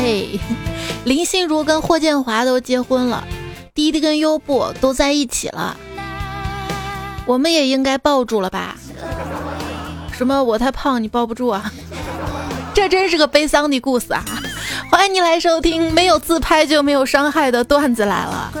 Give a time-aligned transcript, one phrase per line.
[0.00, 0.38] 嘿，
[1.04, 3.24] 林心如跟霍建华都结婚了，
[3.74, 5.76] 滴滴跟优步都在一起了，
[7.26, 8.76] 我们也应该抱住了吧？
[10.12, 11.72] 什么我太胖你抱不住啊？
[12.72, 14.24] 这真是个悲伤的故事啊！
[14.88, 18.52] 欢迎你来收听没有自拍就没有伤害的段子来了，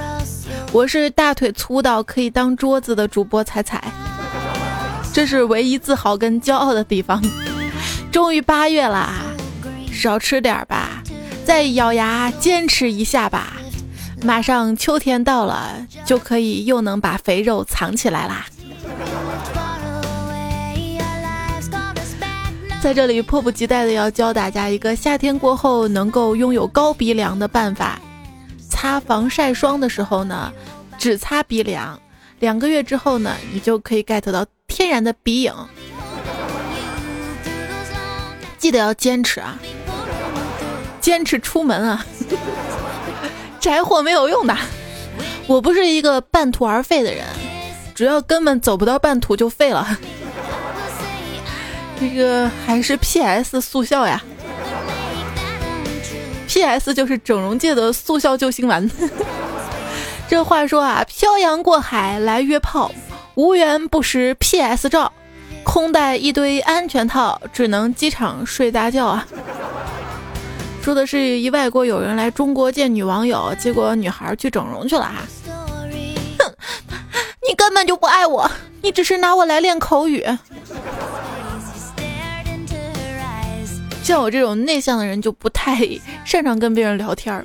[0.72, 3.82] 我是大腿粗到可以当桌子的主播彩彩，
[5.12, 7.22] 这是唯一自豪跟骄傲的地方。
[8.10, 9.12] 终于八月啦，
[9.92, 10.97] 少吃点吧，
[11.48, 13.54] 再咬牙坚持一下吧，
[14.22, 15.74] 马上秋天到了，
[16.04, 18.44] 就可以又能把肥肉藏起来啦。
[22.82, 27.98] 在这里迫不及待的要教大家一个夏天过后能够拥有高鼻梁的办法：
[28.68, 30.52] 擦防晒霜的时候呢，
[30.98, 31.98] 只擦鼻梁，
[32.40, 35.54] 两个月之后呢，你就可以 get 到天然的鼻影。
[38.58, 39.58] 记得要坚持啊，
[41.08, 42.04] 坚持出门啊，
[43.58, 44.54] 宅货没有用的。
[45.46, 47.24] 我不是一个半途而废的人，
[47.94, 49.96] 主要根本走不到半途就废了。
[51.98, 53.58] 这个还是 P.S.
[53.58, 54.22] 速效呀
[56.46, 56.92] ，P.S.
[56.92, 58.90] 就是整容界的速效救心丸。
[60.28, 62.92] 这话说啊，漂洋过海来约炮，
[63.34, 64.90] 无缘不识 P.S.
[64.90, 65.10] 照，
[65.64, 69.26] 空带一堆安全套，只能机场睡大觉啊。
[70.88, 75.16] 说的是一外国友人来中国见女网友，结果女孩去整容去了哈。
[76.38, 76.54] 哼，
[77.46, 80.24] 你根本就不爱我，你只是拿我来练口语。
[84.02, 85.86] 像我这种内向的人就不太
[86.24, 87.44] 擅长跟别人聊天儿，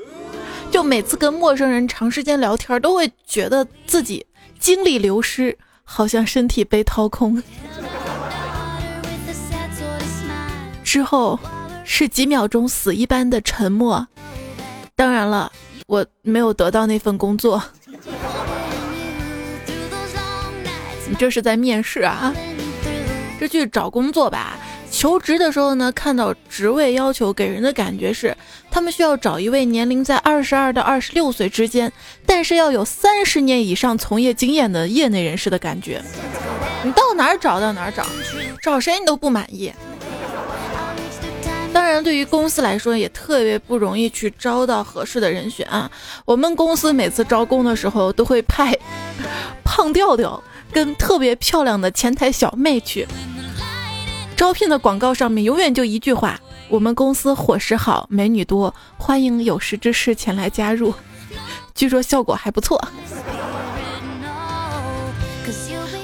[0.71, 4.25] 就每次跟陌生人长时间聊天，都会觉得自己
[4.57, 7.43] 精力流失，好像身体被掏空。
[10.81, 11.37] 之后
[11.83, 14.07] 是几秒钟死一般的沉默。
[14.95, 15.51] 当然了，
[15.87, 17.63] 我没有得到那份工作。
[21.07, 22.33] 你这是在面试啊？
[23.39, 24.57] 这去找工作吧。
[24.89, 28.37] 求职的时候呢，看到职位要求给人的感觉是，
[28.69, 31.91] 他们需要找一位年龄在二十二到二十六岁之间，
[32.27, 35.99] 但是要有三十年以上从业经验的业内人士的感觉。
[36.83, 38.05] 你到哪儿找到哪儿找，
[38.61, 39.73] 找谁你都不满意。
[41.73, 45.89] 当然，对于公司来说也特别不容易去招到合适的人选啊。
[46.23, 48.77] 我们公司每次招工的时候都会派
[49.65, 50.41] 胖调调
[50.71, 53.07] 跟特别漂亮的前台小妹去。
[54.37, 56.39] 招聘的广告上面永远就一句话
[56.69, 60.93] ：“我们公司伙食好，美女多，欢迎有识之士前来加入。”
[61.73, 62.79] 据说效果还不错。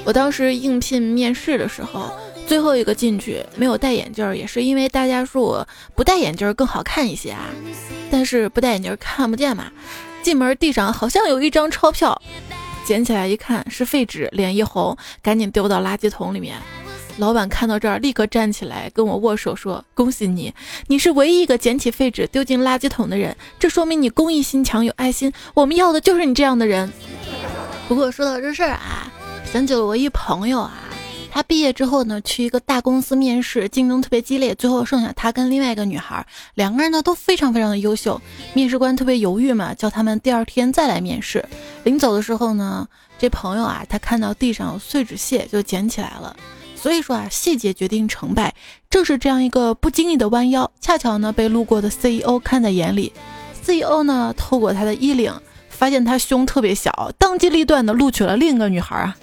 [0.04, 2.10] 我当时应聘面试的时候，
[2.50, 7.46] 最后一个进去，没有戴眼镜，也是因为大家说我不戴眼镜更好看一些啊。
[8.10, 9.70] 但是不戴眼镜看不见嘛。
[10.20, 12.20] 进门地上好像有一张钞票，
[12.84, 16.56] 捡起来一看是废纸，脸一红，赶紧丢到垃圾桶里面。
[17.18, 20.52] 老板看到这儿，立刻站起来跟我握手，说：“恭喜你，
[20.88, 25.32] 你是唯一一个捡起废纸丢进垃圾桶的人，这说明你公益心强，有爱心。
[25.54, 26.92] 我们要的就是你这样的人。”
[27.86, 29.06] 不过说到这事儿啊，
[29.52, 30.72] 想起了我一朋友啊，
[31.32, 38.20] 他毕业之后呢，去一个大公司面试，竞争特别激烈，最后剩下他跟另外一个女孩，两个人呢都非常非常的优秀。
[38.52, 41.44] 面试官特别犹豫嘛，叫他们第二天再来面试。
[41.84, 42.86] 临走的时候呢，
[43.18, 46.34] 这朋友啊，他看到地上碎纸屑，就捡起来了。
[46.74, 48.54] 所以说啊，细节决定成败。
[48.88, 53.12] 正是这样一个不经意的弯腰，恰巧呢被路过的 CEO 看在眼里。
[53.62, 55.32] CEO 呢透过他的衣领，
[55.68, 59.16] 发现他胸特别小，当机立断的录取了另一个女孩啊。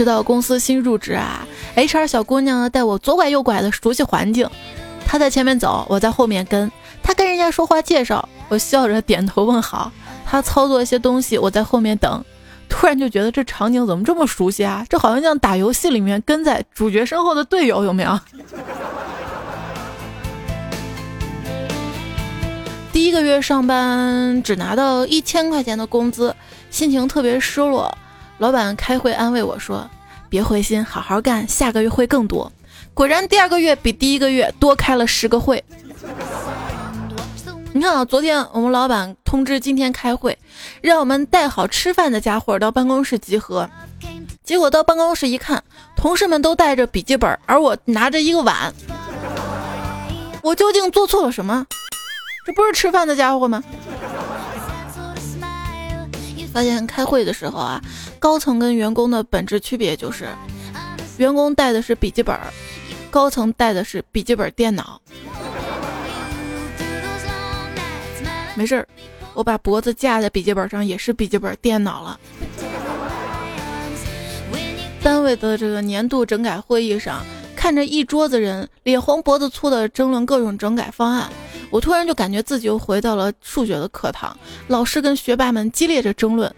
[0.00, 1.46] 知道公司新入职啊
[1.76, 4.48] ，HR 小姑娘带我左拐右拐的熟悉环境，
[5.04, 6.72] 她在前面走，我在后面跟。
[7.02, 8.26] 她跟人家说话介绍。
[8.48, 9.92] 我笑着点头问好，
[10.24, 12.24] 他操作一些东西，我在后面等。
[12.66, 14.86] 突然就觉得这场景怎么这么熟悉啊？
[14.88, 18.18] 这好像像打游戏里面跟在主角身后的队友，有没有？
[22.90, 26.34] 第一个月上班只拿到一千块钱的工资，
[26.70, 27.94] 心情特别失落。
[28.40, 29.86] 老板开会安慰我说
[30.30, 32.50] ：“别灰心，好好干，下个月会更多。”
[32.94, 35.62] 果然，第二个月比第一个月多开了十个会。
[37.74, 40.38] 你看啊，昨天我们老板通知今天开会，
[40.80, 43.68] 让我们带好吃饭的家伙到办公室集合。
[44.42, 45.62] 结果到办公室一看，
[45.94, 48.72] 同事们都带着笔记本，而我拿着一个碗。
[50.42, 51.66] 我究竟做错了什么？
[52.46, 53.62] 这不是吃饭的家伙吗？
[56.52, 57.80] 发现开会的时候啊，
[58.18, 60.28] 高层跟员工的本质区别就是，
[61.16, 62.36] 员工带的是笔记本，
[63.10, 65.00] 高层带的是笔记本电脑。
[68.54, 68.86] 没事儿，
[69.32, 72.18] 我把脖子架在笔记本上也是笔记本电脑了。
[75.02, 77.24] 单位的这个年度整改会议上，
[77.60, 81.30] 看着一桌子人脸红脖子粗的争论各种整改方案，
[81.68, 84.34] 我突然就感觉自己又回到了数学的课堂，
[84.68, 86.50] 老师跟学霸们激烈着争论，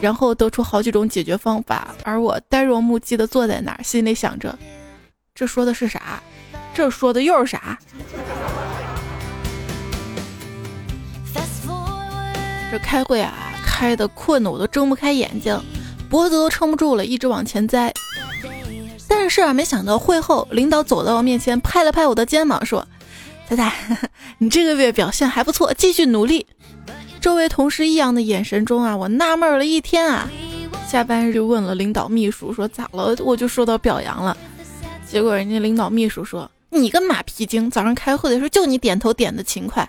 [0.00, 4.56] 然后得出好几种解决方法，而我呆若木鸡的坐在那儿，心里想着，
[5.34, 6.22] 这说的是啥？
[6.72, 7.76] 这说的又是啥？
[12.70, 13.34] 这开会啊，
[13.66, 15.60] 开的困的我都睁不开眼睛。
[16.08, 17.92] 脖子都撑不住了，一直往前栽。
[19.08, 22.86] 但是啊，没想到会后，领导走到我面前，拍了拍我的肩膀，说
[23.48, 23.72] ：“仔仔，
[24.38, 26.46] 你这个月表现还不错，继续努力。”
[27.20, 30.28] 周围同事异样的眼神中啊，我纳闷了一天啊。
[30.86, 33.16] 下班就问了领导秘书，说咋了？
[33.24, 34.36] 我就受到表扬了。
[35.08, 39.88] 结果人家领导秘书说：“你个马屁精，早上开会的时候就你点头点的勤快。”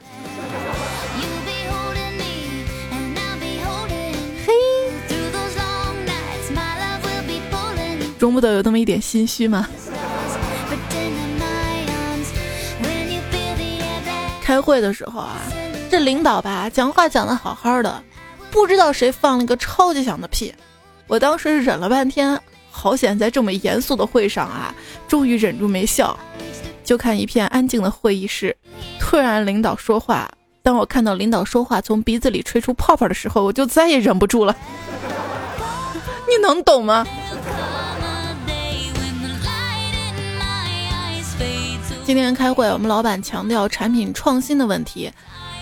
[8.26, 9.70] 容不得有那么一点心虚吗？
[14.42, 15.38] 开会的时候啊，
[15.92, 18.04] 这领导吧讲话讲的好好的，
[18.50, 20.52] 不知道谁放了个超级响的屁。
[21.06, 22.40] 我当时忍了半天，
[22.72, 24.74] 好险在这么严肃的会上啊，
[25.08, 26.18] 终于忍住没笑。
[26.84, 28.58] 就看一片安静的会议室，
[29.00, 30.28] 突然领导说话。
[30.64, 34.56] 当我看到领导说话从鼻子里吹出泡泡的时候，我就再也忍不住了。
[36.28, 37.06] 你能懂吗？
[42.06, 45.12] 今天开会，我们老板强调产品创新的问题，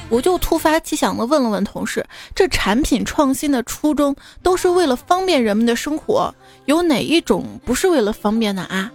[0.10, 2.06] 我就突发奇想的问了问同事：
[2.36, 6.36] 这产品创新的初衷都是为了方便人们的生活，
[6.66, 8.92] 有哪一种不是为了方便的啊？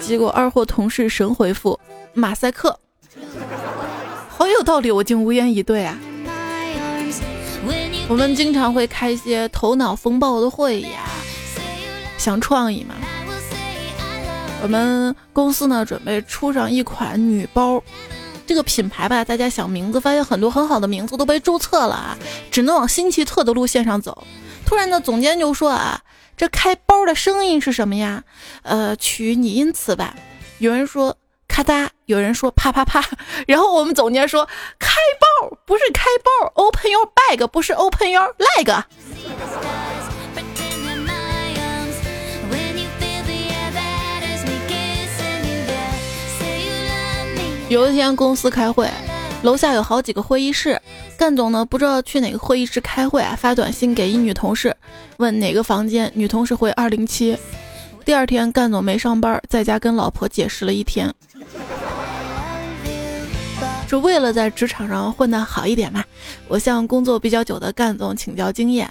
[0.00, 1.78] 结果二货同事神回复：
[2.12, 2.80] 马赛克。
[4.28, 5.96] 好有道理，我竟无言以对啊。
[8.08, 11.06] 我们经常会开一些头脑风暴的会议啊，
[12.18, 12.96] 想创意嘛。
[14.60, 17.82] 我们公司呢准备出上一款女包，
[18.46, 22.18] 这个品牌吧，大家想名字，发现很多很好的名字都被注册了啊，
[22.50, 24.26] 只能往新奇特的路线上走。
[24.66, 26.00] 突然呢，总监就说啊，
[26.36, 28.24] 这开包的声音是什么呀？
[28.62, 30.14] 呃，取拟音词吧。
[30.58, 31.16] 有人说
[31.46, 33.02] 咔嗒，有人说啪啪啪，
[33.46, 34.44] 然后我们总监说
[34.78, 34.90] 开
[35.20, 38.82] 包不是开包，open your bag 不是 open your leg。
[47.68, 48.90] 有一天公司开会，
[49.42, 50.80] 楼下有好几个会议室，
[51.18, 54.74] 干总呢不知道去哪个会议室开会啊，发短信给一女同事，
[55.18, 57.36] 问哪个房间，女同事回二零七。
[58.06, 61.12] 第二天干总没上班，在家跟老婆解释了一天，
[63.86, 66.02] 是为了在职场上混得好一点嘛。
[66.48, 68.88] 我向工作比较久的干总请教经验，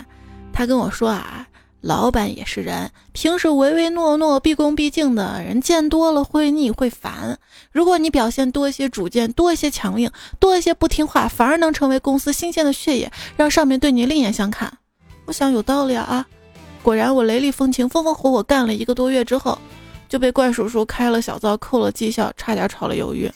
[0.54, 1.37] 他跟我说啊。
[1.82, 7.40] 老板也是人，平时唯唯诺诺、毕恭毕敬的人见多了会腻会烦。
[7.72, 14.74] 如果你表现多一些主见，多一些强硬，多一些不听话，反而能成为公司新鲜的血液，让上面对你另眼相看。
[15.26, 16.26] 我想有道理啊！
[16.82, 19.58] 果然，我雷厉风行、风风火火干了一个多月之后，
[20.10, 23.32] 就被怪叔叔开了小灶、扣了绩效，差点炒了鱿鱼。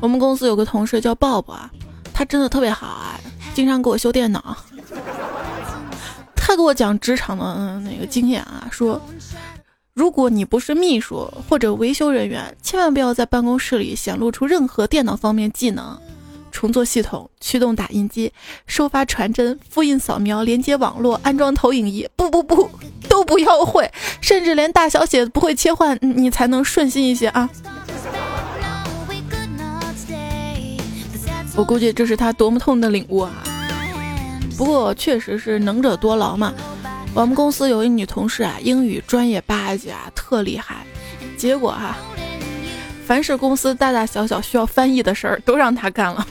[0.00, 1.70] 我们公司有个同事叫鲍勃啊，
[2.12, 3.18] 他真的特别好啊。
[3.54, 4.56] 经常给我修电脑，
[6.34, 9.00] 他给我讲职场的那个经验啊，说
[9.94, 15.98] 如果你不是秘书或者维修人员，千万不要在办公室里显露出任何电脑方面技能，
[16.50, 18.32] 重做系统、驱动打印机、
[18.66, 22.70] 收发传真、复印扫描、连接网络、安装投影仪，不不不，
[23.08, 23.92] 都不要会，
[24.22, 27.48] 甚至连大小写不会切换，你才能顺心一些啊。
[31.54, 33.30] 我估计这是他多么痛的领悟啊！
[34.56, 36.52] 不过确实是能者多劳嘛。
[37.14, 40.76] 我们公司有一女同事啊，英语专业八级啊，特厉害。
[41.36, 41.96] 结果哈，
[43.06, 46.26] 凡是公司大大小小需要翻译的事儿，都让她干了。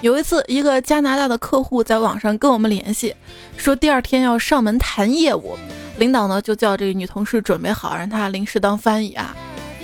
[0.00, 3.14] 有一次，一个加拿大的客户在网上跟我们联系，
[3.58, 5.58] 说第二天要上门谈业务，
[5.98, 9.36] 领导呢就叫这个女同事准备好，让她临时当翻译啊。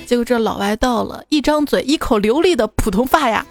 [0.07, 3.45] 结果这老外到了，一张嘴一口流利的普通话呀，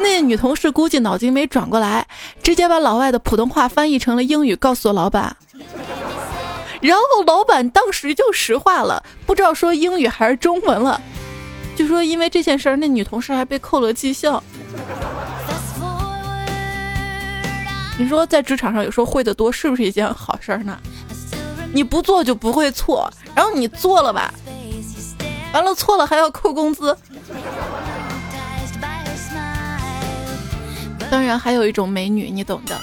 [0.00, 2.06] 那女同事估计脑筋没转过来，
[2.42, 5.36] 直接把老外的普通话翻译成了英语，告诉老板。
[6.80, 11.00] 然后老板当时就石化了，不知道说英语还是中文了。
[11.76, 14.42] 就说因为这件事儿，那女同事还被扣了绩效。
[17.98, 20.76] 你说在职场上有时候会的多，是不是一件好事儿呢？
[21.72, 24.32] 你不做就不会错，然后你做了吧，
[25.52, 26.96] 完了错了还要扣工资。
[31.10, 32.80] 当然还有一种美女，你懂的。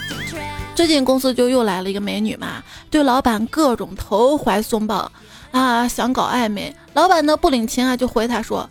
[0.76, 5.12] 最近公司就又来了一个美女嘛，对老板各种投怀送抱
[5.52, 6.74] 啊，想搞暧昧。
[6.94, 8.70] 老板呢不领情啊，就回他说：“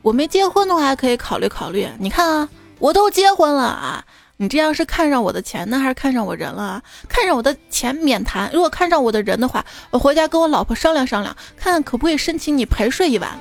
[0.00, 1.88] 我没结婚的话可以考虑考虑。
[1.98, 4.04] 你看啊，我都结婚了啊。”
[4.42, 6.82] 你这样是看上我的钱呢，还是看上我人了啊？
[7.06, 13.38] 看上我的钱免谈，如果看上我的人的话，我回家跟我老婆商量商量，看看可不可以申请你陪睡一晚。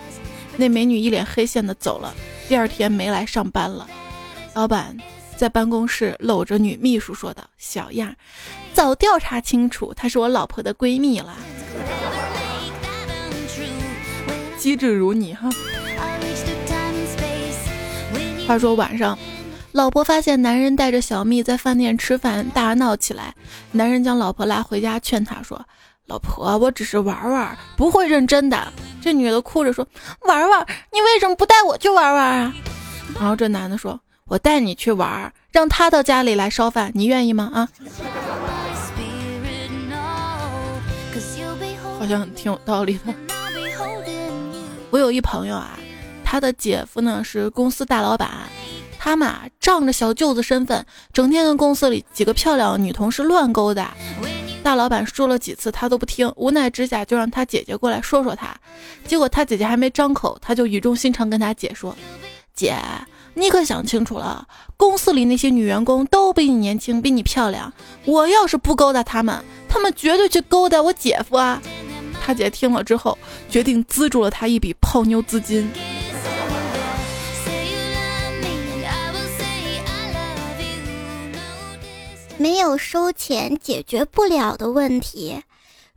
[0.58, 2.14] 那美女一脸黑线的走了，
[2.50, 3.88] 第二天没来上班了。
[4.54, 4.98] 老板
[5.38, 8.14] 在办公室搂着女秘书说道：“小样，
[8.74, 11.34] 早调查清楚，她是我老婆的闺蜜了。”
[14.60, 15.50] 机智如你哈。
[18.46, 19.18] 话说晚上。
[19.72, 23.36] 老婆发现男人带着小蜜在饭店吃饭，大闹起来。
[23.72, 25.64] 男人将老婆拉回家，劝她说
[26.08, 29.88] ：“老婆，我只是玩玩，不会认真的。”这女的哭着说
[30.26, 32.54] ：“玩玩，你为什么不带我去玩玩啊？”
[33.14, 37.70] 然后这男的说：“我带你去玩，让他到家里来烧饭，你愿意吗？”啊，
[42.00, 43.14] 好像挺有道理的。
[44.90, 45.78] 我有一朋友啊，
[46.26, 48.30] 他的姐夫呢是公司大老板。
[49.02, 53.94] 他嘛，仗着小舅子身份，整天跟公司里几个漂亮女同事乱勾搭。
[54.62, 58.54] 大老板说了几次，他都不听，无奈之下就让他姐姐过来说说他。
[59.08, 61.96] 结果他姐姐还没张口，他就语重心长跟他姐说
[62.54, 62.76] ：“姐，
[63.36, 67.72] 你可想清楚了，公司里那些女员工都比你年轻，比你漂亮。
[68.04, 71.62] 我要是不勾搭他们，他们绝对去勾搭我姐夫啊。”
[72.22, 73.18] 他姐听了之后，
[73.50, 75.72] 决定资助了他一笔泡妞资金。
[82.40, 85.44] 没有收钱解决不了的问题，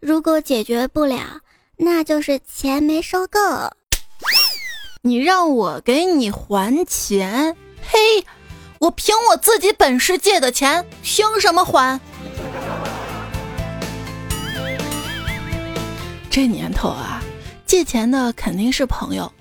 [0.00, 1.38] 如果解决不了，
[1.76, 3.38] 那就是钱没收够。
[5.02, 7.56] 你让我给你还钱？
[7.80, 7.96] 呸！
[8.80, 12.00] 我凭我自己本事借的钱，凭什么还？
[16.28, 17.22] 这年头啊，
[17.64, 19.32] 借钱的肯定是朋友，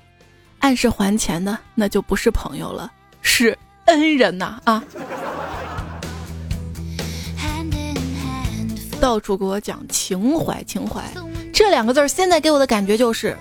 [0.59, 2.91] 按时还钱的那就不是朋友了，
[3.23, 4.83] 是恩人呐啊！
[9.01, 11.01] 到处给我讲情怀，情怀
[11.51, 13.35] 这两个字儿，现在给我的感觉就是，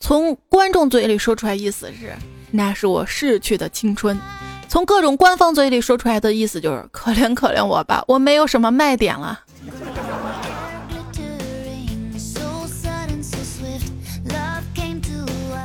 [0.00, 2.14] 从观众嘴里说出来意思是，
[2.50, 4.16] 那是我逝去的青春；
[4.66, 9.38] 从各种官方嘴里说出来的意思就是，可怜可怜我吧，我没有什么卖点了。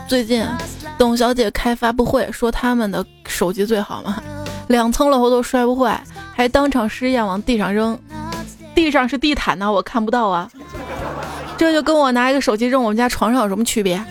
[0.07, 0.45] 最近，
[0.97, 4.21] 董小姐开发布会说他们的手机最好嘛，
[4.67, 6.03] 两层楼都摔不坏，
[6.35, 7.97] 还当场试验往地上扔。
[8.75, 10.49] 地上是地毯呢，我看不到啊。
[11.57, 14.01] 这就跟我拿一个手机扔我们家床上有什么区别？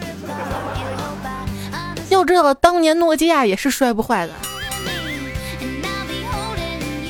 [2.10, 4.32] 要知道，当年诺基亚也是摔不坏的。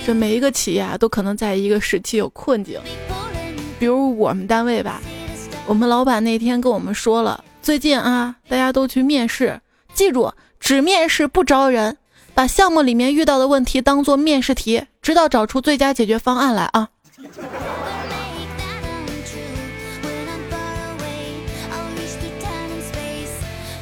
[0.06, 2.80] 这每一个企业啊，都可能在一个时期有困境。
[3.78, 5.00] 比如我们单位吧，
[5.66, 9.60] 我们老板那天跟我们说了，最近啊，大家都去面试，
[9.92, 11.96] 记住只面试不招人，
[12.34, 16.88] 把项目里面遇到的问题当做面试题，直到找出最佳解决方案来啊。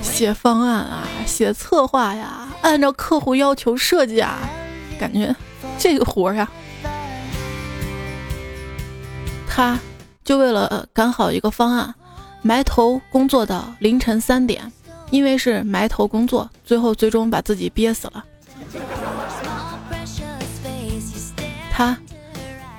[0.00, 4.38] 写方案啊，写策划呀，按照客户要求设计啊，
[4.98, 5.36] 感觉
[5.78, 6.48] 这个活呀，
[9.46, 9.78] 他
[10.24, 11.94] 就为了赶好一个方案，
[12.40, 14.72] 埋头工作到凌晨三点，
[15.10, 18.24] 因为是埋头工作，最后最终把自己憋死了。
[21.70, 21.94] 他。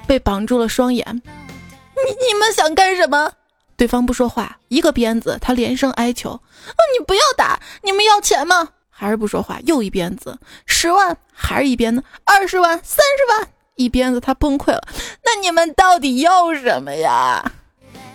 [0.08, 3.32] 被绑住了双眼，你你们想干什么？
[3.76, 7.60] 对方不说话，一个鞭子，他连声哀求：“啊，你不要打！
[7.84, 14.82] 你们要钱吗？”还是不说话，又一鞭子，十万，还是一鞭子，二十万，三十万，一鞭子，他崩溃了。
[15.24, 17.52] 那你们到底要什么呀？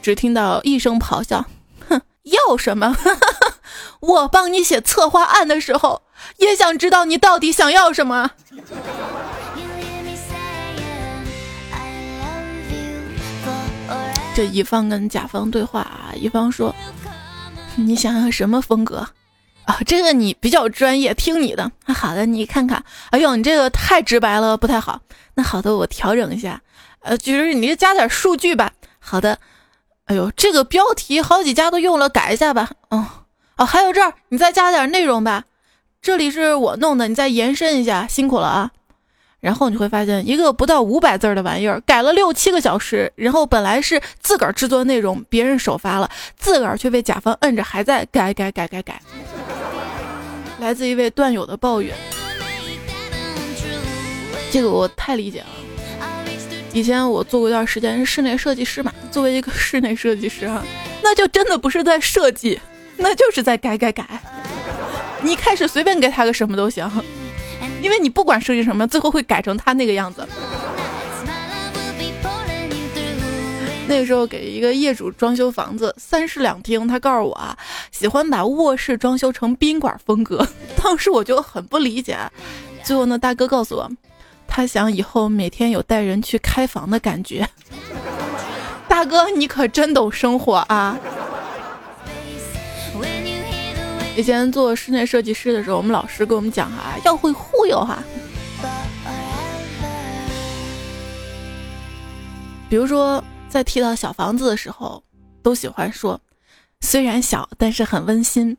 [0.03, 1.45] 只听到一声咆哮
[1.89, 2.97] ：“哼，要什么？
[4.01, 6.03] 我帮你写策划案的时候，
[6.39, 8.33] 也想知道你到底想要什么。”
[14.35, 16.75] 这乙方跟甲方对话啊，乙方说
[17.77, 19.07] ：“你想要什么风格
[19.65, 19.77] 啊？
[19.87, 21.71] 这个你比较专业，听你的。
[21.85, 22.83] 那好的，你看看。
[23.11, 25.01] 哎呦，你这个太直白了，不太好。
[25.35, 26.63] 那好的，我调整一下。
[27.01, 28.73] 呃，就是你加点数据吧。
[28.99, 29.39] 好的。
[30.07, 32.71] 哎呦，这个标题好几家都用了，改一下吧。
[32.91, 33.07] 嗯，
[33.59, 35.45] 哦，还有这儿，你再加点内容吧。
[36.01, 38.71] 这里是我弄的，你再延伸一下，辛苦了啊。
[39.43, 43.13] 然后你会发现，一个不到五百字的玩意儿，改了六七个小时。
[43.17, 46.09] 然后本来是自个儿制作内容，别人首发了，
[46.39, 49.03] 自个儿却被甲方摁着还在改改改改改。
[50.61, 51.93] 来自一位段友的抱怨，
[54.53, 55.47] 这个我太理解了。
[56.73, 60.65] 以前我做过一段时间室内设计师嘛，作为一个室内设计师啊，
[61.03, 62.61] 那就真的不是在设计，
[62.97, 64.07] 那就是在改改改。
[65.21, 66.89] 你开始随便给他个什么都行。
[67.83, 70.27] 因为你不管设计什么，最后会改成他那个样子。
[73.89, 77.55] 那个时候给一个业主装修房子，三室两厅，他告诉我啊，
[77.91, 80.47] 喜欢把卧室装修成宾馆风格。
[80.83, 82.17] 当时我就很不理解，
[82.83, 83.91] 最后呢，大哥告诉我，
[84.47, 87.47] 他想以后每天有带人去开房的感觉。
[88.89, 90.99] 大哥，你可真懂生活啊！
[94.15, 98.03] 以前做室内设计师的时候，我们老师跟我们讲哈，要会忽悠哈。
[102.69, 105.03] 比如说，在提到小房子的时候，
[105.43, 106.21] 都喜欢说，
[106.81, 108.57] 虽然小，但是很温馨，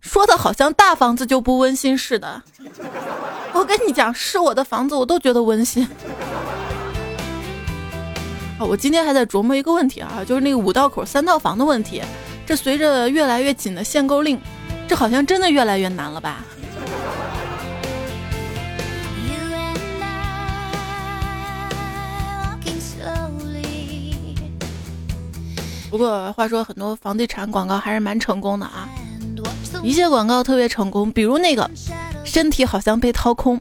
[0.00, 2.42] 说的好像大房子就不温馨似的。
[3.54, 5.88] 我跟你讲，是我的房子，我都觉得温馨。
[8.58, 12.02] 啊，我今天还在琢磨一个问题啊，就是那个五道口三套房的问题，
[12.46, 14.38] 这随着越来越紧的限购令。
[14.88, 16.42] 这好像真的越来越难了吧？
[25.90, 28.88] 不过话说，很多房地产广告还是蛮成功的啊。
[29.82, 31.70] 一些广告特别成功，比如那个
[32.24, 33.60] 身体好像被掏空，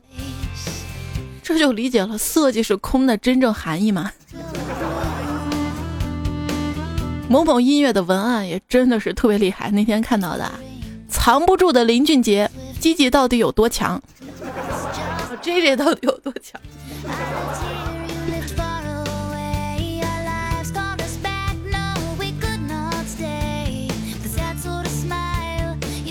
[1.41, 4.11] 这就理解了色即是空的真正含义嘛。
[7.29, 10.51] 某某音乐的文案也真的是特别厉害，那天看到的。
[11.27, 12.49] 藏不住的林俊杰，
[12.79, 14.01] 积极到底有多强
[15.41, 16.61] ？J J 到底有多强？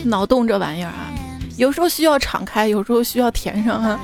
[0.04, 1.10] 脑洞这玩意儿啊，
[1.56, 3.98] 有时候需要敞开，有时候需要填上啊。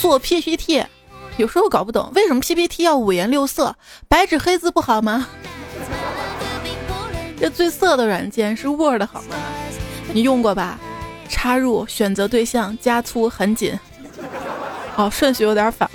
[0.00, 0.84] 做 P P T，
[1.36, 3.74] 有时候搞不懂为什么 P P T 要五颜六色，
[4.06, 5.26] 白纸黑字不好吗？
[7.38, 9.36] 这最色的软件是 Word 好吗？
[10.12, 10.78] 你用过吧？
[11.28, 13.78] 插入选择对象加粗很紧，
[14.96, 15.88] 哦，顺序有点反。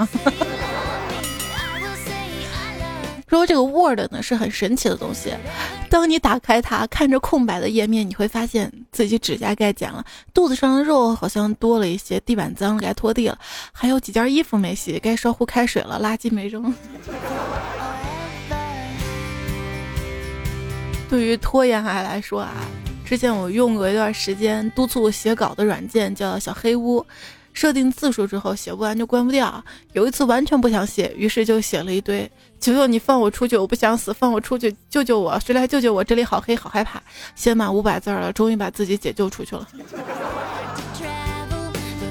[3.28, 5.34] 说这个 Word 呢是很神奇的东西，
[5.90, 13.40] 当你打开它，看着空白的页面，你会发现自己指甲盖剪了，肚子上的肉好像多了一些，地板脏了该拖地了，
[13.72, 16.74] 还有几件衣服没洗，该烧壶开水了，垃圾没扔。
[21.12, 22.54] 对于拖延癌来说啊，
[23.04, 27.06] 之前我用过一段时间督促写稿的软件，叫小黑屋。
[27.54, 29.62] 设定字数之后，写不完就关不掉。
[29.92, 36.02] 有一次完全不想写，于是就写了一堆：“求求你放我出去，我不想死，放我出去，救救我，谁来救救我？
[36.02, 37.04] 这里好黑，好害怕。”
[37.36, 39.68] 写满五百字了，终于把自己解救出去了。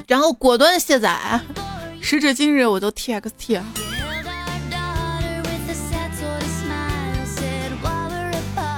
[0.07, 1.41] 然后果断卸载，
[2.03, 3.65] 时至今日我都 TXT 啊。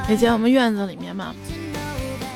[0.08, 1.34] 以前我们院子里面嘛，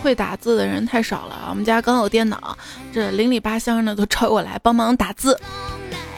[0.02, 1.46] 会打字的人太少了。
[1.50, 2.56] 我们家刚有电脑，
[2.92, 5.38] 这邻里八乡的都找我来帮忙打字。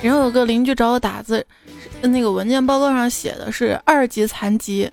[0.01, 1.45] 然后有个邻居找我打字，
[2.03, 4.89] 那个文件报告上写的是二级残疾，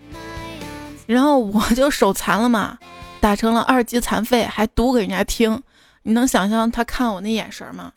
[1.06, 2.78] 然后我就手残了嘛，
[3.20, 5.62] 打成了二级残废，还读给人家听。
[6.02, 7.92] 你能想象他看我那眼神吗？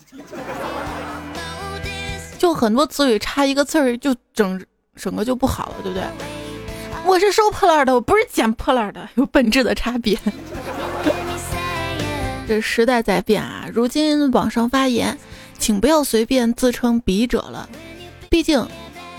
[2.38, 4.62] 就很多词语差一个字儿，就整
[4.94, 6.06] 整个就不好了，对不对？
[7.08, 10.18] 我是收破烂的，我不是捡破烂的，有本质的差别。
[12.46, 15.18] 这时代在变啊，如今网上发言，
[15.58, 17.66] 请不要随便自称笔者了，
[18.28, 18.62] 毕竟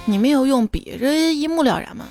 [0.06, 2.06] 你没有用笔，这一目了然嘛。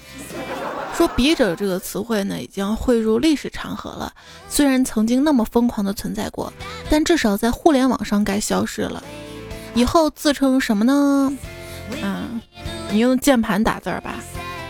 [0.96, 4.12] 说笔者这个词汇呢，已经汇入历史长河了。
[4.48, 6.52] 虽然曾经那么疯狂的存在过，
[6.90, 9.00] 但至少在互联网上该消失了。
[9.74, 11.32] 以后自称什么呢？
[12.02, 12.40] 嗯，
[12.90, 14.16] 你用键盘打字吧，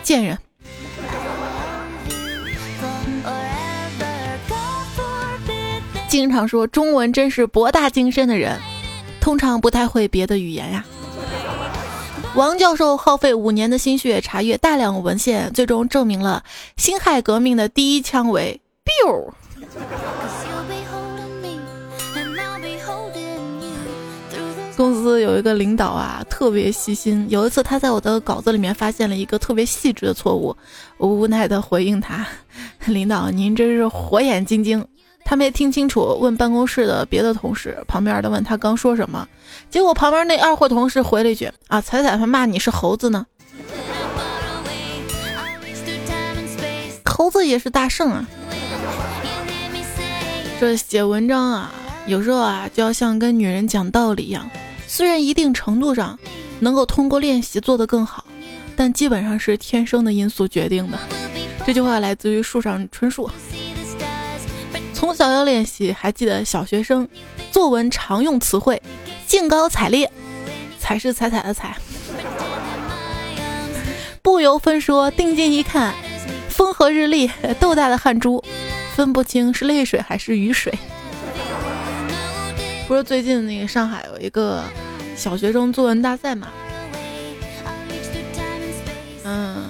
[0.03, 0.37] 贱人。
[6.09, 8.59] 经常说中文真是博大精深的人，
[9.21, 10.83] 通常不太会别的语言呀。
[12.33, 16.43] 王教授耗费五年的心血查阅大量文献，最终证明了
[16.77, 19.31] 辛亥革命的第一枪为 “biu”。
[24.75, 27.27] 公司有一个领导啊，特别细心。
[27.29, 30.55] 有一次，他在我的稿子里面发现了一个特别细致的错误，
[30.97, 32.25] 我无奈的回应他
[32.87, 34.83] ：“领导，您真是火眼金睛。
[35.23, 39.27] 他没听清楚，问办公室的别的同事，旁边的问他刚说什么，
[39.69, 43.25] 结果旁边那二货同事回了一句：“啊，彩彩还骂你是猴子呢。”
[47.05, 48.25] 猴子也是大圣啊。
[50.59, 51.73] 这写文章啊，
[52.07, 54.49] 有时候啊，就要像跟女人讲道理一样，
[54.87, 56.17] 虽然一定程度上
[56.59, 58.25] 能够通过练习做得更好，
[58.75, 60.97] 但基本上是天生的因素决定的。
[61.65, 63.29] 这句话来自于树上春树。
[64.99, 67.07] 从小要练习，还记得小学生
[67.53, 68.81] 作文常用词汇
[69.25, 70.11] “兴高采烈”，
[70.77, 71.77] 才是彩彩的彩。
[74.21, 75.93] 不由分说，定睛一看，
[76.49, 77.31] 风和日丽，
[77.61, 78.43] 豆大的汗珠，
[78.93, 80.77] 分不清是泪水还是雨水。
[82.85, 84.65] 不是最近那个上海有一个
[85.15, 86.49] 小学生作文大赛嘛？
[89.23, 89.69] 嗯，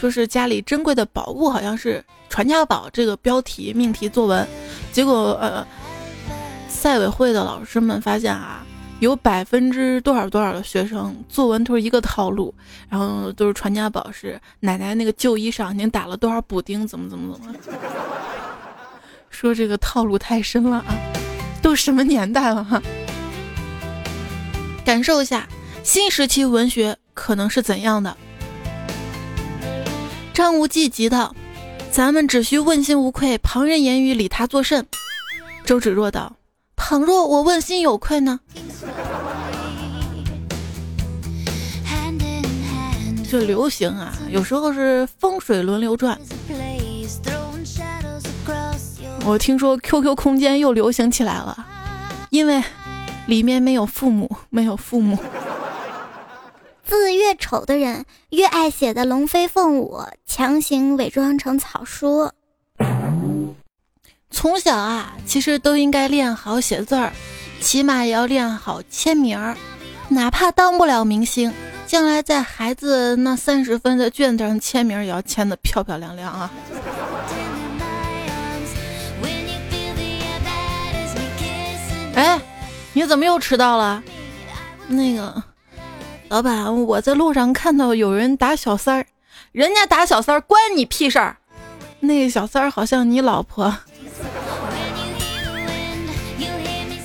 [0.00, 2.04] 说是家里珍贵的宝物，好像是。
[2.36, 4.46] 传家宝这个标题命题作文，
[4.92, 5.66] 结果呃，
[6.68, 8.62] 赛委会的老师们发现啊，
[9.00, 12.54] 有百分之多少多少的学生作文都是一个套路，
[12.90, 17.54] 然后都是传家宝是奶奶那个旧衣裳您打了多少补丁，怎么怎么怎么，
[19.30, 20.94] 说这个套路太深了啊，
[21.62, 22.82] 都什么年代了哈，
[24.84, 25.48] 感受一下
[25.82, 28.14] 新时期文学可能是怎样的。
[30.34, 31.34] 张无忌急道。
[31.96, 34.86] 咱们只需问心无愧，旁人言语理他作甚？
[35.64, 36.36] 周芷若道
[36.76, 38.38] ：“倘若我问心有愧呢？”
[43.30, 46.20] 这流行啊，有时候是风水轮流转。
[49.24, 51.66] 我听说 QQ 空间又流行起来了，
[52.28, 52.62] 因为
[53.24, 55.18] 里面没有父母，没有父母。
[56.86, 62.30] 字越丑的人越爱写的龙飞凤舞，强行伪装成草书。
[64.30, 67.12] 从小啊，其实都应该练好写字儿，
[67.60, 69.56] 起码也要练好签名儿。
[70.08, 71.52] 哪怕当不了明星，
[71.86, 76.50] 将来在孩子那三十分的卷子上签名，也要签的漂漂亮亮啊！
[82.14, 82.40] 哎，
[82.92, 84.02] 你怎么又迟到了？
[84.86, 85.42] 那个。
[86.28, 89.06] 老板，我在路上看到有人打小三儿，
[89.52, 91.36] 人家打小三儿关你屁事儿。
[92.00, 93.72] 那个小三儿好像你老婆。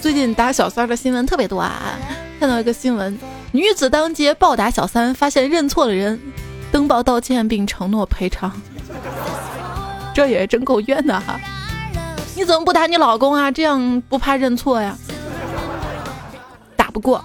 [0.01, 1.99] 最近打小三儿的新闻特别多啊，
[2.39, 3.15] 看到一个新闻，
[3.51, 6.19] 女子当街暴打小三，发现认错了人，
[6.71, 8.51] 登报道歉并承诺赔偿。
[10.15, 11.39] 这也真够冤的哈！
[12.35, 13.51] 你怎么不打你老公啊？
[13.51, 14.97] 这样不怕认错呀？
[16.75, 17.23] 打不过。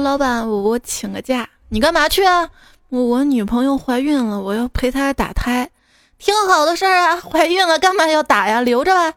[0.00, 2.48] 老板，我我请个假，你干嘛去啊？
[2.88, 5.70] 我我女朋友怀孕了，我要陪她打胎，
[6.18, 7.16] 挺好的事儿啊。
[7.16, 8.60] 怀孕了干嘛要打呀？
[8.60, 9.16] 留着吧。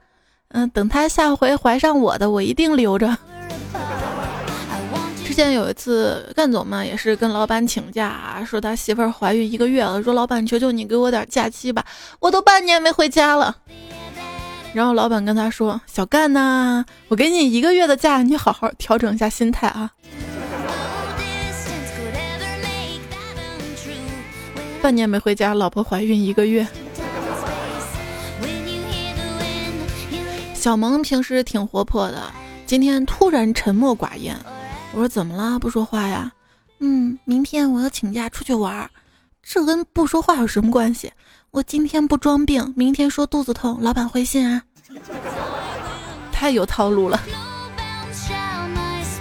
[0.49, 3.15] 嗯，等她下回怀上我的，我一定留着。
[5.25, 11.83] 之前有一次，干总嘛也是跟老板请假，说他媳妇儿怀孕一个月了，说老板求求你给我点假期吧，
[12.19, 13.57] 我都半年没回家了。
[14.73, 19.91] 然后老板跟他说：“小干呐，我给你一个月的假，你好好调整一下心态啊。”
[24.85, 26.67] 半年没回家，老婆怀孕一个月。
[30.53, 32.31] 小萌平时挺活泼的，
[32.67, 34.37] 今天突然沉默寡言。
[34.93, 35.57] 我说怎么了？
[35.57, 36.31] 不说话呀？
[36.81, 38.87] 嗯，明天我要请假出去玩儿。
[39.41, 41.11] 这跟不说话有什么关系？
[41.49, 44.61] 我今天不装病，明天说肚子痛，老板会信啊？
[46.31, 47.19] 太有套路了。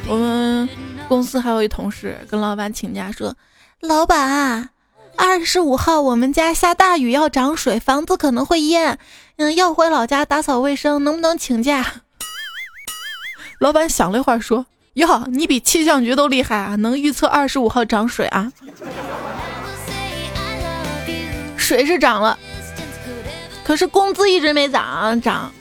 [0.07, 0.68] 我们
[1.09, 3.35] 公司还有一同事跟老板请假说，
[3.81, 4.68] 老板。
[5.16, 8.98] 二十五号，我们家下大雨要涨水，房子可能会淹。
[9.37, 12.03] 嗯，要回老家打扫卫生，能不能请假？
[13.59, 18.53] 老板想了一会儿说：“哟，你比气象局都厉害啊，能预测二十五号涨水啊？
[21.57, 22.38] 水是涨了，
[23.64, 25.53] 可是工资一直没涨涨，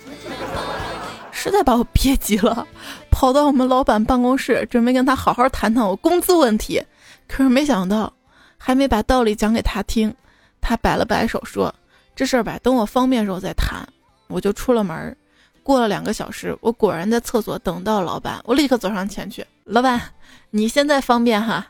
[1.31, 2.67] 实在把我憋急了，
[3.09, 6.83] 跑到我们老板办公室，准备跟他好好谈谈我工资问题。
[7.27, 8.13] 可是没想到。”
[8.65, 10.15] 还没把道理讲给他听，
[10.61, 11.75] 他摆了摆手说
[12.15, 13.85] ：“这事儿吧，等我方便时候再谈。”
[14.27, 15.17] 我就出了门。
[15.63, 18.39] 过了两个小时，我果然在厕所等到老板。
[18.45, 20.01] 我立刻走上前去：“老板，
[20.49, 21.67] 你现在方便哈？”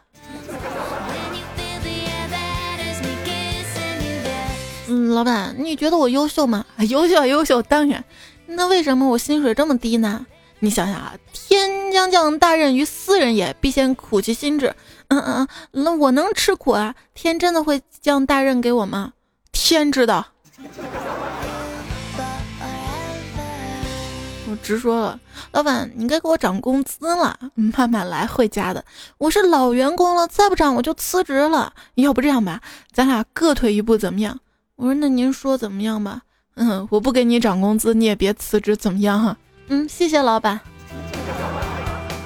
[4.87, 6.63] 嗯，老板，你觉得我优秀吗？
[6.89, 8.03] 优秀，优秀，当然。
[8.45, 10.23] 那为什么我薪水这么低呢？
[10.59, 14.75] 你想想啊，天将降大任于斯人也，必先苦其心志。
[15.07, 16.95] 嗯嗯嗯，那我能吃苦啊？
[17.13, 19.13] 天真的会降大任给我吗？
[19.53, 20.25] 天知道。
[24.49, 25.19] 我直说了，
[25.51, 28.83] 老板，你该给我涨工资了，慢慢来，会加的。
[29.17, 31.73] 我是老员工了，再不涨我就辞职了。
[31.95, 34.39] 要不这样吧，咱俩各退一步，怎么样？
[34.75, 36.21] 我说那您说怎么样吧？
[36.55, 39.37] 嗯，我不给你涨工资，你也别辞职，怎么样哈？
[39.69, 40.59] 嗯，谢谢老板。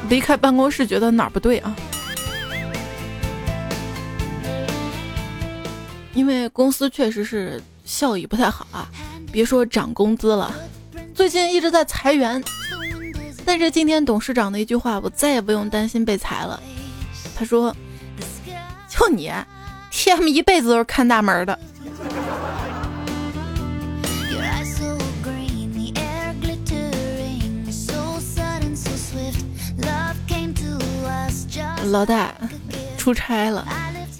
[0.09, 1.75] 离开办公室，觉得哪儿不对啊？
[6.13, 8.89] 因为公司确实是效益不太好啊，
[9.31, 10.53] 别说涨工资了。
[11.13, 12.43] 最近一直在裁员，
[13.45, 16.59] 但是今天董事长的一句话，我再也不用担心被裁了。
[17.35, 17.75] 他说
[18.89, 19.31] ：“就你
[19.91, 21.59] ，TM 一辈子都是看大门的。”
[31.87, 32.33] 老大
[32.97, 33.67] 出差了，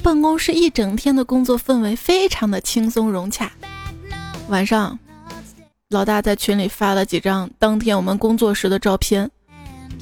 [0.01, 3.51] 办公室一整天的工作氛围非常的轻松融洽。
[4.49, 4.97] 晚上。
[5.89, 9.32] 老大在群里发了几张当天我们工作时的照片。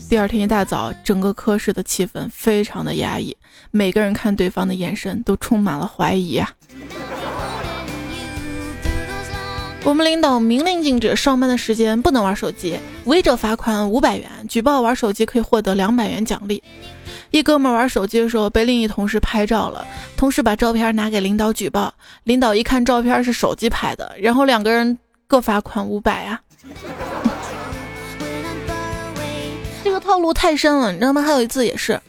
[0.10, 3.38] 第二天一大早，整个科室的气氛非常的压抑，
[3.70, 6.52] 每个人看对方的眼神都充满了怀疑啊。
[9.86, 16.62] 我们领导明令禁止上班的时间不能玩手机，违者罚款五百元，举报玩手机可以获得两百元奖励。
[17.30, 19.86] 一哥们玩手机的时候被另一同事拍照了，
[20.18, 21.94] 同事把照片拿给领导举报，
[22.24, 24.98] 领导一看照片是手机拍的，然后两个人。
[25.28, 26.40] 各罚款五百呀！
[29.84, 31.20] 这个套路太深了，你知道吗？
[31.20, 32.00] 还有一次也是，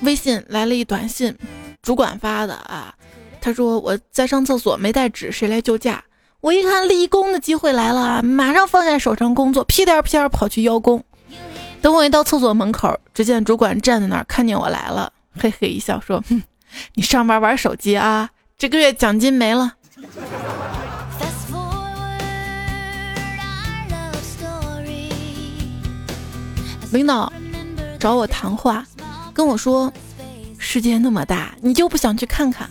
[0.00, 1.36] 微信来了一短信，
[1.82, 2.94] 主管发的啊。
[3.40, 6.04] 他说我在上厕所没带纸，谁来救驾？
[6.40, 11.04] 我一看立功的机会来了，马上放下手上工作，屁颠屁颠跑去邀功。
[11.82, 16.42] 等我一到厕所门口，只见主管站在那儿，看见我来了，嘿嘿一笑说：“哼，
[16.94, 18.30] 你上班玩手机啊？
[18.58, 19.74] 这个月奖金没了。”
[26.92, 27.32] 领导
[27.98, 28.84] 找我谈话，
[29.32, 29.92] 跟我说
[30.58, 32.68] ：“世界那么大，你就不想去看看？”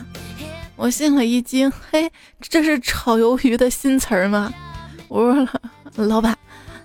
[0.80, 4.50] 我心里一惊，嘿，这是炒鱿鱼的新词儿吗？
[5.10, 5.46] 我说
[6.06, 6.38] ：“老板，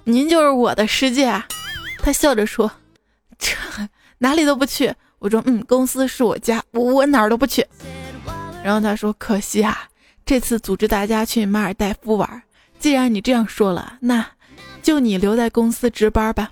[0.02, 1.32] 您就是我的世界。”。”
[2.02, 2.68] 他笑着说
[3.38, 3.54] ：“这
[4.18, 7.64] 哪里都不去。”我说：“嗯，公司是我家，我我哪儿都不去。”
[8.64, 9.84] 然后他说：“可惜啊，
[10.26, 12.42] 这次组织大家去马尔代夫玩。
[12.80, 14.26] 既然你这样说了，那
[14.82, 16.50] 就你留在公司值班吧。”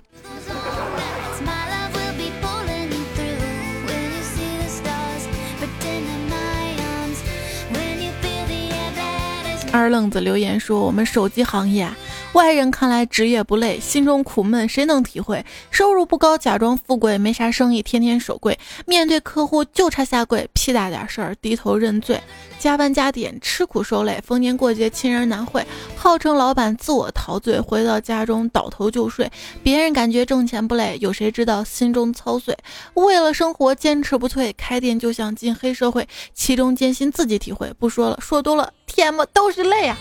[9.73, 11.89] 二愣子留言说：“我们手机行业，
[12.33, 15.45] 外人看来职业不累，心中苦闷，谁能体会？
[15.69, 22.19] 收入不高，假装富贵，没啥生意，天天守柜，面对客户就差下跪，屁大点事儿低头认罪，
[22.57, 25.63] 加班加点，吃苦受累，逢年过节亲人难会，
[25.95, 29.31] 号称老板自我陶醉，回到家中倒头就睡。
[29.61, 32.57] 别人感觉挣钱不累，有谁知道心中操碎？
[32.95, 37.71] 为了生活坚持不退，开店就像进黑社会，其中艰辛自己体会。
[37.77, 39.97] 不说了，说多了。” TM 都是泪啊！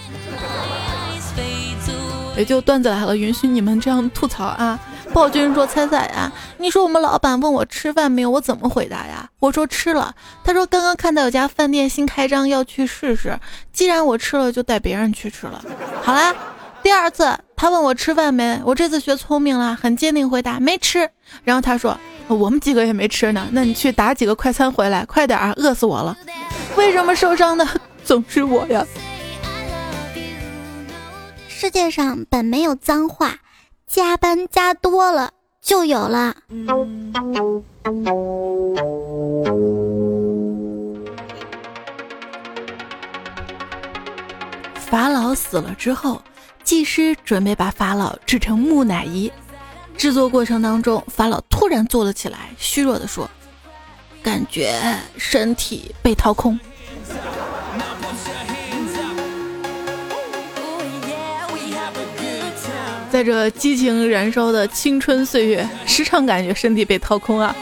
[2.36, 4.78] 也就段子来了，允许你们这样吐槽啊！
[5.12, 13.38] 暴君说：“猜猜啊，你说我们老板问我吃饭没有，我怎么回答呀？”我说：“吃了。”他说：“刚刚看到有家饭店新开张，要去试试。
[13.72, 15.62] 既然我吃了，就带别人去吃了。”
[16.02, 16.34] 好啦，
[16.82, 21.06] 第二次他问我吃饭没，我这次学聪明了，很坚定回答：“没吃。”
[21.44, 26.16] 然后他说：“我们几个也没吃呢，那你去打几个快餐回来，快点啊，饿死我了。”
[26.76, 27.68] 为什么受伤的？
[28.02, 28.84] 总是我呀！
[31.62, 33.36] 世界上本没有脏话，
[33.86, 36.34] 加班加多了就有了。
[44.74, 46.20] 法老死了之后，
[46.64, 49.30] 技师准备把法老制成木乃伊。
[49.96, 53.30] 制作过程当中，法老突然坐了起来，虚弱的说
[54.20, 54.82] ：“感觉
[55.16, 56.58] 身体被掏空。”
[63.12, 67.54] 在这激情燃烧的青春岁月，时常感觉身体被掏空啊！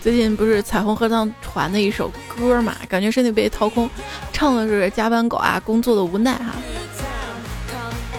[0.00, 3.90] 最近不是彩虹合唱团的一首歌嘛，感觉身体被掏空，
[4.32, 6.54] 唱的是加班狗啊工作的无奈哈。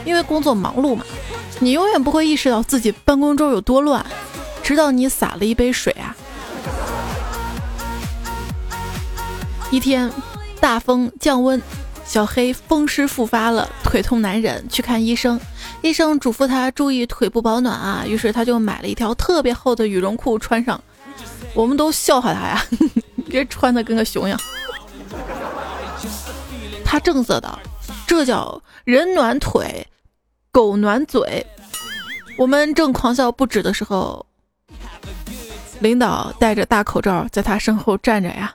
[0.03, 1.05] 因为工作忙碌嘛，
[1.61, 4.05] 你永远不会意识到自己办公桌有多乱，
[4.61, 6.13] 直到你洒了一杯水啊。
[9.71, 10.11] 一天，
[10.59, 11.61] 大风降温。
[12.11, 15.39] 小黑风湿复发了，腿痛难忍，去看医生。
[15.81, 20.83] 医生嘱咐他注意腿部保暖啊，于是他就买了一条特别厚的羽绒裤穿上。
[21.53, 22.61] 我们都笑话他呀，
[23.29, 24.37] 别穿的跟个熊样。
[26.83, 27.57] 他正色道
[28.05, 29.87] ：“这叫人暖腿，
[30.51, 31.47] 狗暖嘴。”
[32.37, 34.25] 我们正狂笑不止的时候，
[35.79, 38.53] 领导戴着大口罩在他身后站着呀。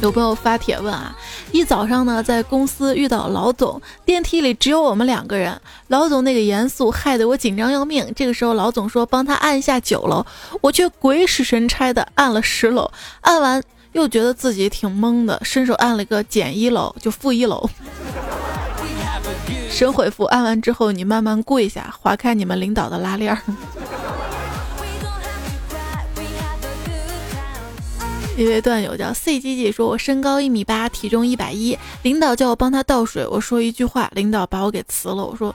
[0.00, 1.12] 有朋友发帖问啊，
[1.50, 8.06] 一早上呢在公司遇到老总，电梯里只有我们两个人，老总那个严肃害得我紧张要命。
[8.14, 10.24] 这个时候老总说帮他按一下九楼，
[10.60, 12.88] 我却鬼使神差的按了十楼，
[13.22, 13.60] 按完
[13.92, 17.68] 又觉得自己挺懵的，伸手按了个减一楼，就负一楼。
[19.68, 23.36] 神回复按完之后你慢慢跪下，划开你们领导的拉链。
[28.38, 35.16] 一位段友叫 C G G 说：“我身高一米八，体重一百一，领导叫我帮他倒水，我说一句话，领导把我给辞了。
[35.16, 35.52] 我说，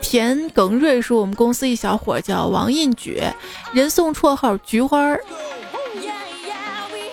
[0.00, 3.22] 田耿瑞说：“我们公司一小伙叫王印举，
[3.74, 5.20] 人送绰号菊花儿。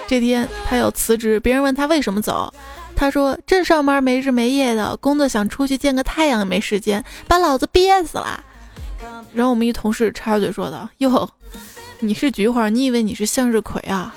[0.07, 2.53] 这天他要辞职，别人问他为什么走，
[2.95, 8.41] 他说这上班没日没夜的工作，想出去见个太阳也没时间，把老子憋死了。”
[9.33, 11.29] 然后我们一同事插嘴说道：“哟，
[11.99, 14.13] 你是菊花，你以为你是向日葵啊？”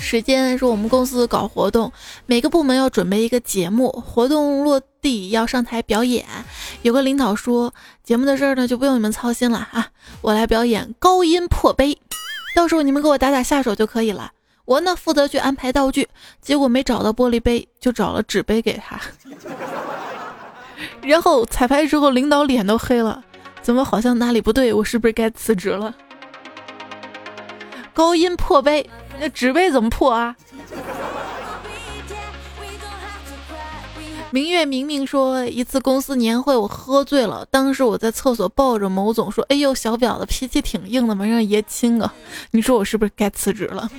[0.00, 1.92] 时间说我们公司搞活动，
[2.24, 6.24] 每个部门要准备一个节目，活动落地要上台表演。
[6.80, 9.88] 有个领导说：“节目的事儿呢，就不用你们操心了啊，
[10.22, 11.98] 我来表演高音破杯，
[12.56, 14.32] 到时候你们给我打打下手就可以了。”
[14.68, 16.06] 我呢负责去安排道具，
[16.42, 19.00] 结果没找到玻璃杯，就找了纸杯给他。
[21.00, 23.24] 然后彩排之后，领导脸都黑了，
[23.62, 24.70] 怎么好像哪里不对？
[24.74, 25.94] 我是不是该辞职了？
[27.94, 30.36] 高音破杯，那纸杯怎么破啊？
[34.30, 42.10] 明月明明说一次公司年会我喝醉了，当时我在厕所抱着某总说：“哎呦，小婊子脾气挺硬的嘛，让爷亲个。”
[42.52, 43.90] 你说我是不是该辞职了？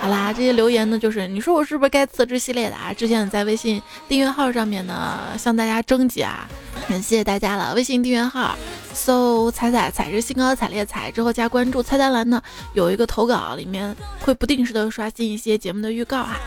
[0.00, 2.94] 好啦，这些留言呢，就是你说我是不是该辞职系列的啊？
[2.94, 6.48] 之前在微信订阅号上面呢，向大家征集啊，
[6.88, 7.74] 很谢谢大家了。
[7.74, 8.56] 微信订阅号
[8.94, 16.40] 搜“彩彩彩是兴高采烈彩”之后加关注，菜单栏呢有一个投稿，里面会不定时的刷新一些节目的预告啊。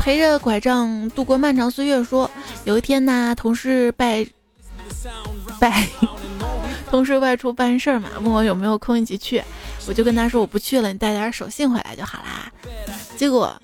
[0.00, 2.02] 陪着拐杖度过漫长岁月。
[2.02, 2.28] 说
[2.64, 4.26] 有一天呢，同事拜
[5.60, 5.86] 拜，
[6.90, 9.42] 同事外出办事儿嘛，问我有没有空一起去，
[9.86, 12.50] 我就跟他说我不去了，你带点手信回来就好啦。
[13.16, 13.54] 结果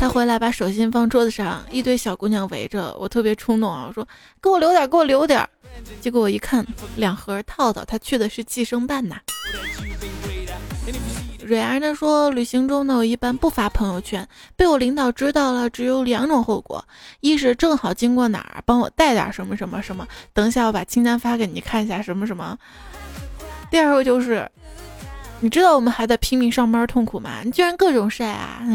[0.00, 4.06] 他回来把手信放桌子上，一堆小姑娘围着，我特别冲动啊，我说
[4.42, 5.46] 给我留点，给我留点。
[6.00, 6.66] 结果我一看，
[6.96, 9.16] 两盒套套，他去的是计生办呐。
[11.44, 14.26] 蕊儿呢说，旅行中呢，我一般不发朋友圈，
[14.56, 16.84] 被我领导知道了，只有两种后果：
[17.20, 22.56] 一是正好经过哪儿，帮我带点什么什么什么，等一下我把清单发给你看一下什么什么；
[23.70, 24.50] 第二个就是，
[25.40, 27.40] 你知道我们还在拼命上班痛苦吗？
[27.44, 28.62] 你居然各种晒啊！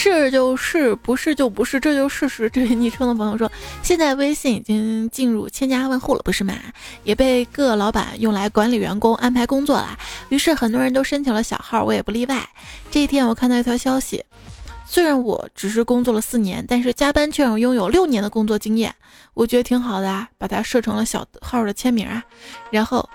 [0.00, 2.48] 是就是，不是就不是，这就是事实。
[2.50, 3.50] 这位昵称的朋友说，
[3.82, 6.54] 现在微信已经进入千家万户了，不是吗？
[7.02, 9.98] 也被各老板用来管理员工、安排工作了。
[10.28, 12.48] 于是很多人都申请了小号，我也不例外。
[12.92, 14.24] 这一天，我看到一条消息，
[14.86, 18.94] 虽然我只是工作了四年，但是加班却让我拥有六年的工作经验，
[19.34, 22.22] 我觉得挺好的啊，把它设成了小号的签名啊。
[22.70, 23.08] 然后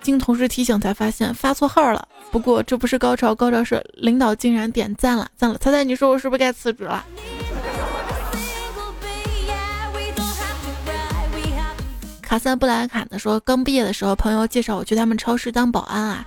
[0.00, 2.06] 经同事提醒才发现发错号了。
[2.30, 5.58] 不过这不是高潮，高潮是领导竟然点赞了，赞了！
[5.58, 7.04] 猜猜你说我是不是该辞职了？
[12.22, 16.24] 卡萨布兰卡的说，刚毕业的时候，朋友介绍我去他们超市当保安啊。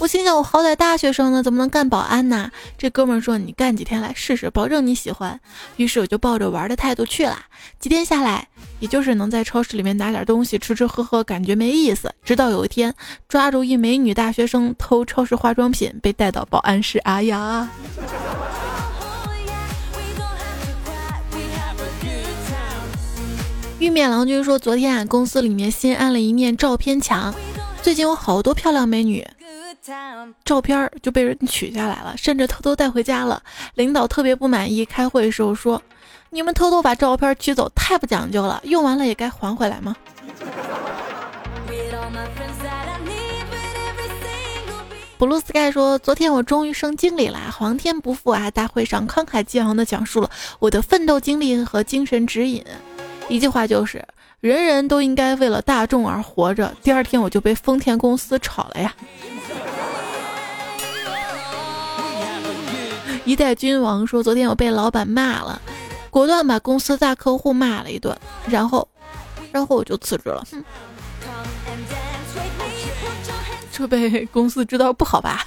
[0.00, 2.50] 我心想，我好歹大学生呢，怎么能干保安呢？
[2.76, 5.40] 这哥们说，你干几天来试试，保证你喜欢。
[5.76, 7.38] 于是我就抱着玩的态度去了。
[7.78, 8.46] 几天下来，
[8.80, 12.12] 也就是能在超市里面拿点东西吃吃喝喝，感觉没意思。
[12.22, 12.94] 直到有一天，
[13.28, 16.98] 抓住一美女大学生偷超市化妆品，被带到保安室。
[16.98, 17.70] 哎呀！
[23.78, 27.34] 玉面郎君说，昨天啊，公司里面新安了一面照片墙，
[27.82, 29.26] 最近有好多漂亮美女。
[30.44, 33.42] 照片就被人取下来了，甚至偷偷带回家了。
[33.74, 35.82] 领导特别不满意，开会时候说
[36.30, 39.94] ：“你们偷偷把照片取走，太不讲究了，用完了也该还回来吗？”
[45.18, 48.50] Blue Sky 说：“昨天我终于升经理了，皇天不负啊！
[48.50, 52.64] 大会上慷慨激昂地讲述了我的奋斗经历和精神指引，
[53.28, 54.04] 一句话就是：
[54.44, 56.70] 人人都应该为了大众而活着。
[56.82, 58.94] 第二天我就被丰田公司炒了呀！
[63.24, 65.58] 一代君王说：“昨天我被老板骂了，
[66.10, 68.14] 果断把公司大客户骂了一顿，
[68.46, 68.86] 然后，
[69.50, 70.62] 然后我就辞职了。”哼。
[73.72, 75.46] 这被公司知道不好吧？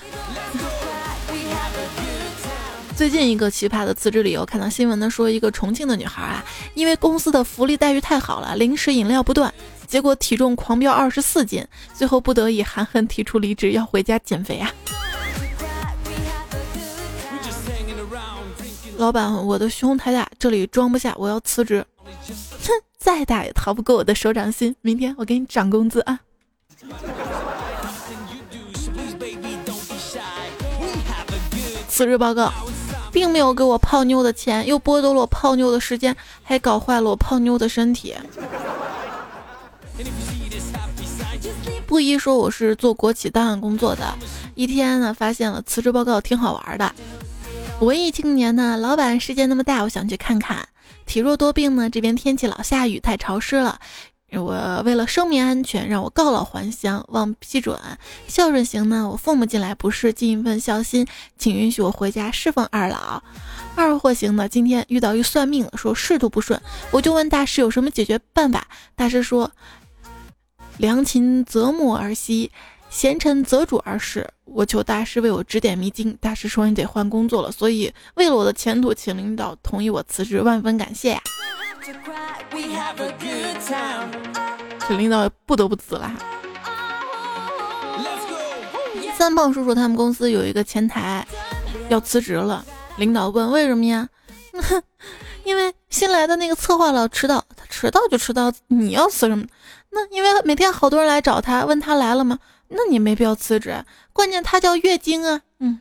[2.97, 6.43] 最近一个奇葩的辞职理由，看到新闻呢说，一个重庆的女孩啊，
[6.73, 9.53] 因为公司的福利待遇太好了，零食饮料不断，
[9.85, 14.73] 结果体重狂飙二十四斤，最后不得已含恨提出离职，要回家减肥啊。
[18.97, 21.85] 老板，我的胸太大，这里装不下，我要辞职。
[22.03, 24.75] 哼，再大也逃不过我的手掌心。
[24.81, 26.19] 明天我给你涨工资啊。
[31.87, 32.51] 辞职报告，
[33.11, 38.15] 并没有给我泡妞的钱，又剥夺了我泡妞的时间，还搞坏了我泡妞的身体。
[41.85, 44.13] 不一说我是做国企档案工作的，
[44.55, 46.93] 一天呢发现了辞职报告，挺好玩的。
[47.79, 50.67] 文艺青年呢，老板世界那么大，我想去看看。
[51.05, 53.79] 体弱多病呢，这边天气老下雨，太潮湿了。
[54.33, 57.79] 我为了生命安全，让我告老还乡，望批准。
[58.27, 61.07] 孝顺型呢，我父母进来不是尽一份孝心，
[61.37, 63.23] 请允许我回家侍奉二老。
[63.75, 66.61] 二货型呢，今天遇到一算命，说仕途不顺，
[66.91, 68.67] 我就问大师有什么解决办法。
[68.95, 69.49] 大师说：
[70.77, 72.49] 良禽择木而栖，
[72.89, 74.29] 贤臣择主而事。
[74.43, 76.17] 我求大师为我指点迷津。
[76.19, 81.21] 大师说你得换工作了，所以为了我的前途，请领导同意我辞职，万分感谢呀。
[84.87, 86.11] 这领导不得不辞了。
[89.15, 91.25] 三胖叔叔他们公司有一个前台
[91.89, 92.63] 要辞职了，
[92.97, 94.07] 领导问为什么呀？
[95.43, 99.45] 因为新来的那个策划老迟到，他迟到就迟到，你要辞什么？
[99.89, 102.39] 那因为每天好多人来找他，问他来了吗？
[102.69, 103.83] 那你没必要辞职。
[104.13, 105.79] 关键他叫月经啊，嗯。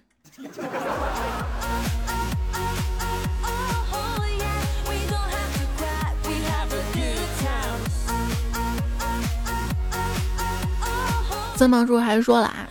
[11.57, 12.69] 曾帮叔还说了啊，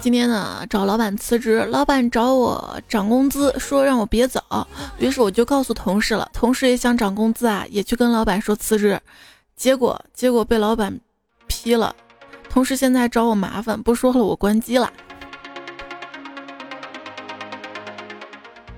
[0.00, 4.42] 今天呢找老板辞职，老板找我涨工资，说让我别走，
[4.98, 8.98] 于是我就告诉同事了，同事也想涨工资啊，也去跟老板说辞职，
[9.56, 10.98] 结果结果被老板
[11.46, 11.94] 批了，
[12.48, 14.90] 同事现在找我麻烦，不说了，我关机了。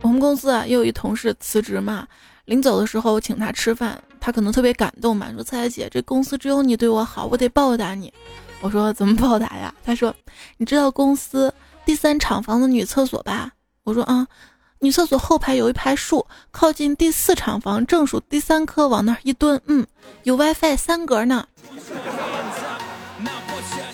[0.03, 2.09] 我们公司啊，又一同事辞职嘛，
[2.47, 4.03] 临走的时候请他吃饭。
[4.21, 8.13] 他可能特别感动嘛，说：“蔡姐，这公司只有你对我好，我得报答你。”
[8.61, 10.15] 我说：“怎么报答呀？”他说
[10.59, 11.53] ：“你知道公司
[11.85, 13.53] 第三厂房的女厕所吧？”
[13.85, 14.27] 我说：“啊，
[14.81, 19.87] 女厕所后排有一排树，靠近第四厂房正数第三棵，往那儿一蹲，嗯，
[20.25, 21.47] 有 WiFi 三格呢。”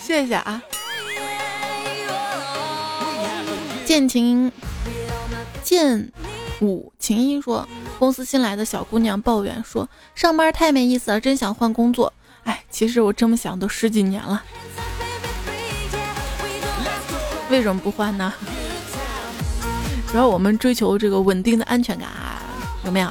[0.00, 0.60] 谢谢啊，
[3.84, 4.50] 剑情
[5.62, 6.12] 剑。
[6.60, 12.12] 五秦一说，公司新来的小姑娘抱怨说，上班太没意思了，真想换工作。
[12.44, 14.42] 哎，其实我这么想都十几年了，
[17.50, 18.32] 为什么不换呢？
[20.10, 22.40] 主要我们追求这个稳定的安全感啊，
[22.84, 23.10] 有没有？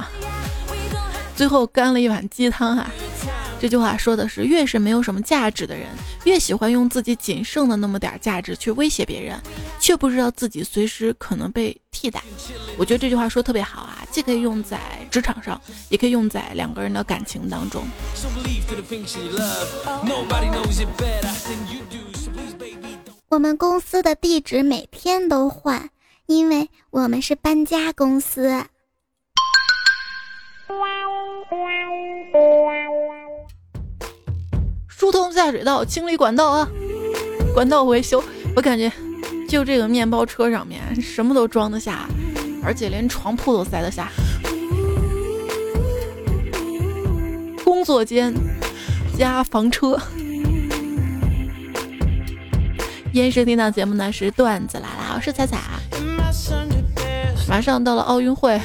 [1.36, 2.90] 最后干了一碗鸡汤啊。
[3.58, 5.88] 这句话说的是，越是没有什么价值的人，
[6.24, 9.40] 越喜欢用自己仅剩的那么点价值去威胁别人，
[9.80, 12.22] 却不知道自己随时可能被替代。
[12.76, 14.78] 我觉得这句话说特别好啊，既可以用在
[15.10, 17.82] 职场上，也可以用在两个人的感情当中。
[23.28, 25.90] 我们公司的地址每天都换，
[26.26, 28.64] 因为我们是搬家公司。
[35.06, 36.68] 疏通下水道，清理管道啊！
[37.54, 38.20] 管道维修，
[38.56, 38.90] 我感觉
[39.48, 42.08] 就这个面包车上面什么都装得下，
[42.60, 44.10] 而且连床铺都塞得下。
[47.64, 48.34] 工作间
[49.16, 49.96] 加房车。
[53.12, 55.60] 延时听到节目呢是段子来了，我是彩彩。
[57.48, 58.60] 马上到了奥运会，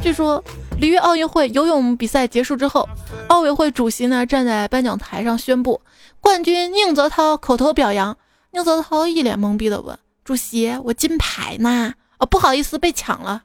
[0.00, 0.40] 据说。
[0.82, 2.88] 里约奥运会游泳比赛结束之后，
[3.28, 5.80] 奥委会主席呢站在颁奖台上宣布，
[6.20, 8.16] 冠军宁泽涛口头表扬。
[8.50, 11.94] 宁泽涛一脸懵逼的问：“主席，我金牌呢？
[12.18, 13.44] 哦，不好意思，被抢了。”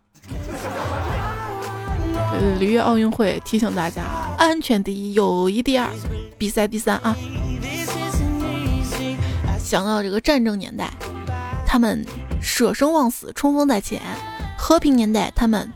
[2.60, 4.02] 里约奥运会提醒大家：
[4.40, 5.88] 安全第一，友谊第二，
[6.40, 7.16] 比赛第三啊！
[9.60, 10.90] 想到这个战争年代，
[11.68, 12.04] 他们
[12.42, 14.00] 舍生忘死，冲锋在前；
[14.58, 15.72] 和平年代，他们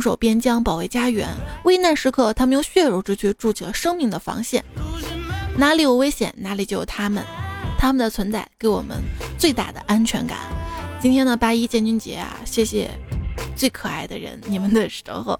[0.00, 1.28] 守边疆，保卫家园；
[1.64, 4.64] 危难时刻，他们用血肉之躯筑起了生命的防线。
[5.56, 7.24] 哪里有危险，哪里就有他们。
[7.78, 8.96] 他们的存在给我们
[9.38, 10.38] 最大的安全感。
[11.00, 12.90] 今天的八一建军节啊，谢谢
[13.54, 15.38] 最可爱的人，你们的守候。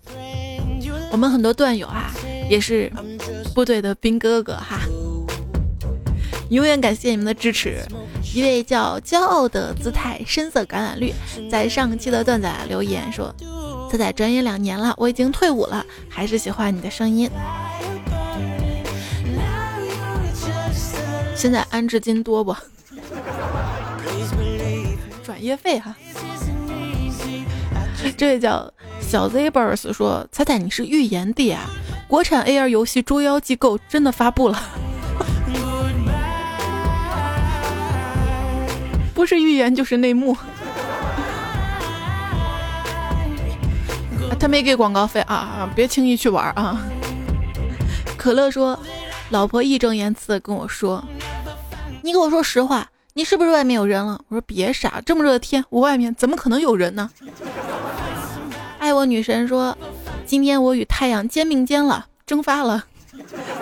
[1.10, 2.12] 我们很多段友啊，
[2.50, 2.92] 也是
[3.54, 4.80] 部队的兵哥哥哈，
[6.50, 7.82] 永远感谢你们的支持。
[8.34, 11.12] 一位叫骄傲的姿态深色橄榄绿，
[11.50, 13.34] 在上期的段子留言说
[13.90, 17.30] ：“仔仔转眼两年了，我已经退伍了，还是喜欢你的声音。”
[21.34, 22.54] 现在安置金多不？
[25.22, 25.94] 转业费哈。
[28.16, 31.62] 这位叫小 Zebers 说：“彩彩，你是预言帝啊！
[32.08, 34.62] 国产 AR 游戏《捉妖记 GO》真的发布了，
[39.12, 40.36] 不是预言就是内幕。
[44.38, 46.80] 他没给广告费啊，别轻易去玩啊。”
[48.16, 48.78] 可乐说
[49.30, 51.02] ：“老婆义正言辞的跟我说，
[52.02, 57.10] 你给我说实话，你是不是外面有人了？”我说：“别傻，这么热的天，我外面怎么可能有人呢？”
[58.78, 59.76] 爱我女神说
[60.26, 62.84] ：“今天我与太阳肩并肩了，蒸发了，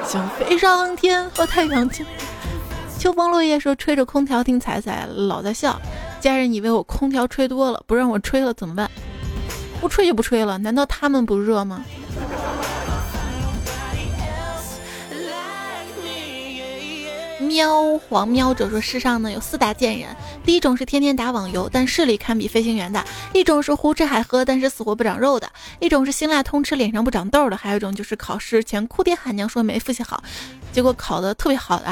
[0.06, 2.06] 想飞上天和太阳肩。”
[2.98, 5.78] 秋风落叶说：“吹着空调听彩彩，老在笑。
[6.20, 8.90] 家人以为我空调吹多了，不让我吹了怎么办？
[9.84, 11.84] 不吹就不吹了，难道他们不热吗？”
[17.40, 20.08] 喵黄喵者说：“世上呢有四大贱人，
[20.42, 23.04] 第一种是天天打网游，但视力堪比飞行员的；
[23.34, 25.46] 一种是胡吃海喝，但是死活不长肉的；
[25.80, 30.24] 一种是辛辣通吃，脸上不长痘的；还有一种就是考试前哭爹喊娘说没复习好，
[30.72, 31.84] 结果考的特别好的。”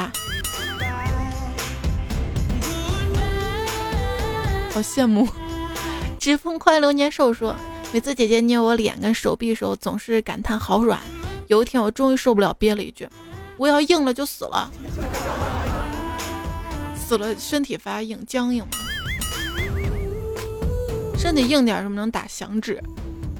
[4.73, 5.29] 好羡慕。
[6.19, 7.55] 指风快流年寿说
[7.93, 10.99] ：“每次姐姐捏我脸跟手臂的时候，总是感叹好软。
[11.45, 13.07] 有一天我终于受不了，憋了一句。”
[13.55, 14.71] 我要硬了就死了，
[16.97, 18.65] 死了身体发硬僵硬
[21.15, 22.81] 身体硬点什么能打响指？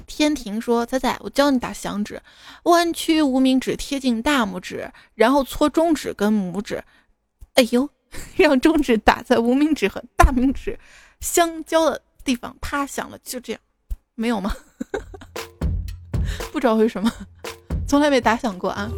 [0.06, 2.22] 天庭说：“仔仔，我教你打响指，
[2.62, 6.84] 弯曲无名指贴近大拇指，然后搓中指跟拇指，
[7.54, 7.90] 哎呦，
[8.38, 10.78] 让中指打在无名指和大拇指
[11.18, 13.60] 相交的地方，啪响了，就这样，
[14.14, 14.54] 没有吗？
[16.52, 17.10] 不知道为什么，
[17.86, 18.90] 从来没打响过啊。”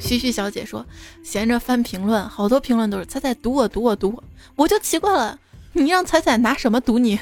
[0.00, 0.84] 徐徐小姐说
[1.22, 4.24] ：“闲着翻评论，好多评论都是彩彩读我读我读我，
[4.56, 5.38] 我就奇怪了，
[5.72, 7.20] 你让彩彩拿什么读你？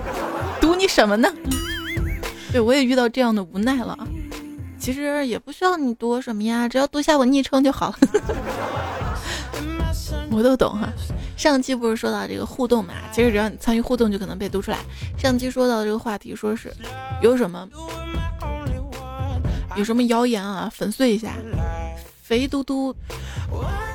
[0.60, 1.32] 读你什么呢？
[2.52, 3.96] 对我也遇到这样的无奈了。
[4.78, 7.98] 其实也不需要你读什么呀，只要读下我昵称就好了。
[10.30, 10.92] 我都懂哈。
[11.36, 12.94] 上期不是说到这个互动嘛？
[13.12, 14.78] 其实只要你参与互动，就可能被读出来。
[15.18, 16.72] 上期说到这个话题，说是
[17.22, 17.68] 有什么
[19.76, 21.34] 有什么谣言啊，粉碎一下。”
[22.22, 22.92] 肥嘟嘟，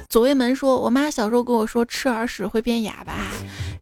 [0.08, 3.14] 左卫门说：“我妈小时候跟我说，吃耳屎会变哑巴。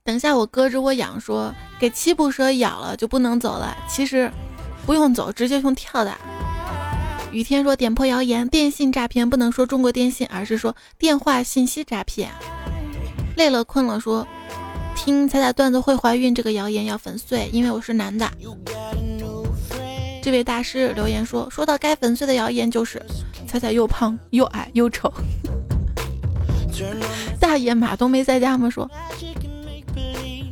[0.04, 3.78] 等下我胳肢窝痒，说给七步蛇咬了就不能走了。
[3.88, 4.32] 其实
[4.88, 6.18] 不用走，直接用跳的。”
[7.32, 12.32] 雨天说：“点破谣言，电信诈骗不能说中国电信，而是说电话信息诈骗。”
[13.40, 14.28] 累了困了说
[14.98, 18.30] ：“听彩彩段子会怀孕这个谣言要粉碎，因为我是男的。”
[20.22, 23.02] 这位大师留言说：“说到该粉碎的谣言，就是
[23.48, 25.10] 彩彩又胖又矮又丑。”
[27.40, 28.70] 大爷马冬梅在家吗？
[28.70, 28.92] 说：“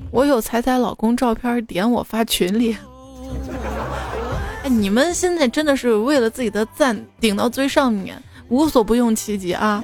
[0.10, 2.74] 我有彩彩老公照片，点我发群里。”
[4.64, 8.18] 哎，你们现在真的是为了自己的赞顶到最上面，
[8.48, 9.84] 无所不用其极啊！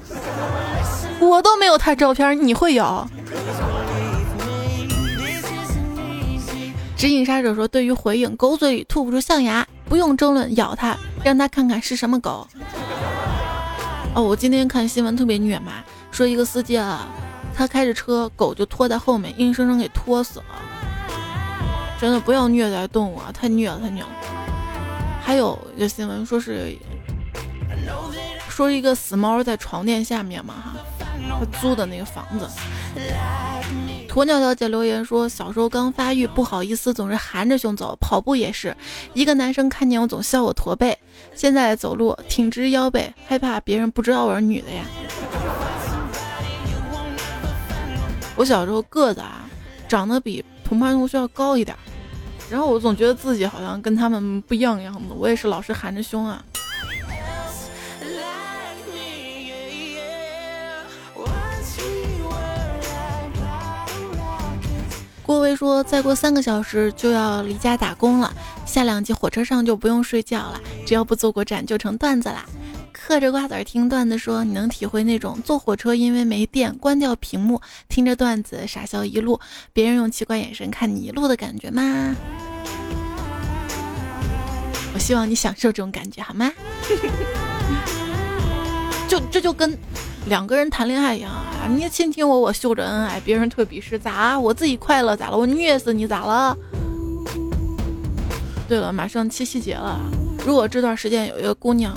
[1.29, 3.07] 我都没有他照片，你会有？
[6.95, 12.47] 指引杀手说：“对于回应，狗嘴里吐不出象牙，不用争论，咬它，让他看看是什么狗。”
[14.15, 15.73] 哦，我今天看新闻特别虐嘛，
[16.11, 17.07] 说一个司机啊，
[17.53, 20.45] 他开着车，狗就拖在后面，硬生生给拖死了。
[21.99, 24.09] 真的不要虐待动物啊，太虐了，太虐了。
[25.21, 26.77] 还有一个新闻说是，
[28.53, 30.75] 说一个死猫在床垫下面嘛哈，
[31.39, 32.47] 他租的那个房子。
[34.07, 37.97] 鸵鸟小姐留言说：“小时候刚发育，不好意思，总是含着胸走。
[37.99, 38.77] 跑步也是，
[39.15, 40.95] 一个男生看见我总笑我驼背。
[41.33, 44.83] 现在走路挺直腰背，害怕别人不知道我是女的呀。
[48.35, 49.49] 我小时候个子啊，
[49.87, 51.75] 长得比同班同学要高一点，
[52.51, 55.15] 然后我总觉得自己好像跟他们不一样样子。
[55.17, 56.45] 我也是老是含着胸啊。”
[65.25, 68.33] 郭威说，再过三个小时就要离家打工了，
[68.65, 72.45] 下两集火车上就不用睡觉了，只要不坐过站就成段子啦。
[72.91, 79.39] 嗑着瓜子听段子说，你能体会那种坐火车因为没电关掉屏幕，听着段子傻笑一路，
[79.71, 82.15] 别人用奇怪眼神看你一路的感觉吗？
[84.93, 86.51] 我希望你享受这种感觉，好吗？
[89.07, 89.77] 就这就跟
[90.25, 91.67] 两个人谈恋爱一样啊！
[91.69, 94.39] 你亲亲我，我秀着恩爱，别人特鄙视，咋？
[94.39, 95.37] 我自己快乐咋了？
[95.37, 96.57] 我虐死你咋了？
[98.67, 99.99] 对了，马上七夕节了，
[100.45, 101.93] 如果这段时间有一个姑娘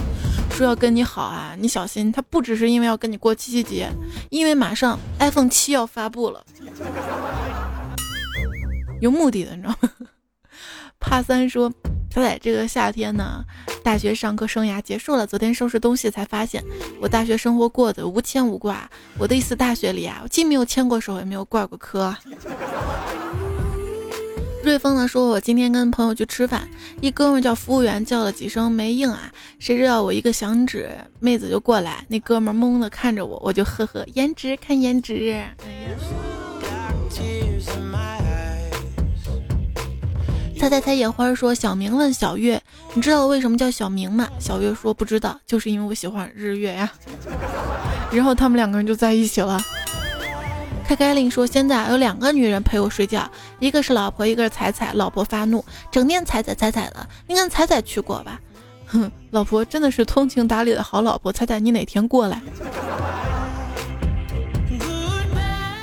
[0.50, 3.88] 说要跟你好啊，你小心，她不只是因为要跟你过七夕节，
[4.30, 6.44] 因为马上 iPhone 七要发布了，
[9.00, 9.88] 有目的的，你知道吗？
[11.00, 11.72] 帕三说。
[12.14, 13.44] 小磊这个夏天呢，
[13.82, 15.26] 大学上课生涯结束了。
[15.26, 16.64] 昨天收拾东西才发现，
[16.98, 18.90] 我大学生活过得无牵无挂。
[19.18, 22.16] 我的意思大学里啊，我既没有牵过手，也没有挂过科。
[24.64, 26.66] 瑞丰呢说，我今天跟朋友去吃饭，
[27.02, 30.88] 一哥们叫服务员叫了几声没应啊，谁知道我一个响指，
[31.20, 35.34] 妹子就过来，那哥们懵的看着我，我就呵呵，颜值看颜值。
[35.34, 35.54] 哎呀。
[40.58, 42.60] 猜猜猜野花说：“小明问小月，
[42.94, 46.90] 你知道我为什么叫小明吗？”小月说：“不知道，就是因为我喜欢日月呀。
[48.10, 49.60] ”然后他们两个人就在一起了。
[50.84, 53.28] 开开令说：“现在有两个女人陪我睡觉，
[53.58, 54.92] 一个是老婆，一个是彩彩。
[54.94, 58.40] 老婆发怒，整天彩彩彩彩的，你跟彩彩去过吧？”
[58.86, 61.32] 哼，老婆真的是通情达理的好老婆。
[61.32, 62.40] 彩彩，你哪天过来？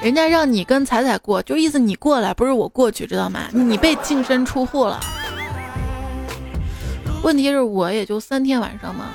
[0.03, 3.47] 人家让你跟彩彩过，就意思你过来，不是我过去，知道吗？
[3.53, 4.99] 你被净身出户了。
[7.23, 9.05] 问题是我也就三天晚上嘛，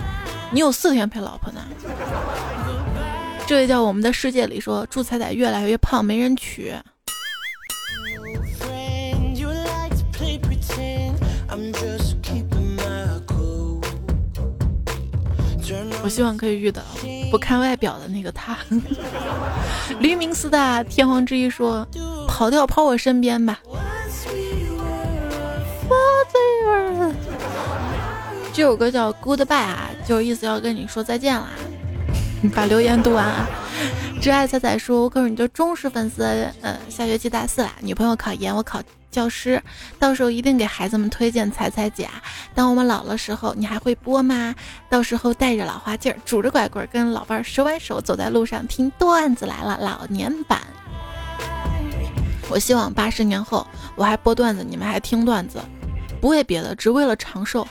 [0.51, 1.61] 你有四天陪老婆呢。
[3.47, 6.75] 这位叫我们的世界里说，祝彩彩越来越胖，没人娶。
[16.03, 16.81] 我希望可以遇到
[17.31, 18.57] 不看外表的那个他。
[20.01, 21.87] 黎明四大天皇之一说
[22.29, 23.61] ：“跑掉跑我身边吧。”
[28.53, 31.49] 这首歌叫《Goodbye》啊，就意思要跟你说再见了。
[32.55, 33.47] 把留言读完啊。
[34.21, 36.25] 挚爱彩彩说：“我可是你的忠实粉丝。”
[36.63, 38.83] 嗯，下学期大四啦，女朋友考研，我考。
[39.11, 39.61] 教师，
[39.99, 42.07] 到时候一定给孩子们推荐彩彩姐。
[42.55, 44.55] 当我们老了时候，你还会播吗？
[44.91, 50.61] 到时候带着老花镜，拄着拐棍，跟老伴手挽手走在路上，听段子来了老年版。
[52.51, 53.67] 我希望八十年后
[53.97, 55.59] 我还播段子，你们还听段子，
[56.21, 57.67] 不为别的，只为了长寿。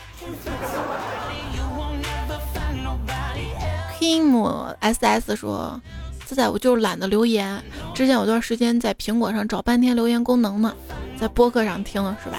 [4.00, 5.82] Kim S S 说
[6.26, 7.64] ：“自在我就是懒得留言。
[7.94, 10.74] 之前有段时间在苹果上找半天留言功能呢。”
[11.20, 12.38] 在播客上听是吧？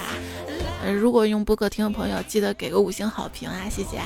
[0.84, 4.00] 呃，如果用播客听的朋友，记得给个五星好评啊，谢谢。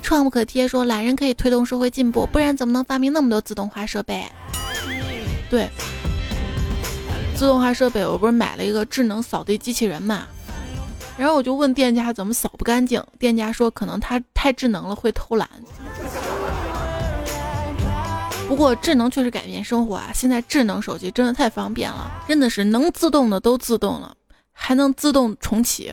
[0.00, 4.24] 创不可贴说懒人可以推动社会进步，不然怎么能发明那么多自动化设备？
[5.50, 5.68] 对，
[7.34, 10.24] 自动化设备，我不是买了一个智能扫地机器人嘛？
[11.18, 15.48] 然后我就问店家怎么扫不干净，店家说可能它太智能了会偷懒。
[18.48, 20.10] 不过智能确实改变生活啊！
[20.14, 24.14] 现在智能手机真的太方便了，真的是能自动的都自动了，
[24.52, 25.92] 还能自动重启。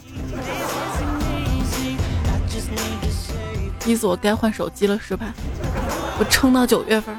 [3.86, 5.34] 意思我该换手机了是吧？
[6.20, 7.16] 我撑到九月份。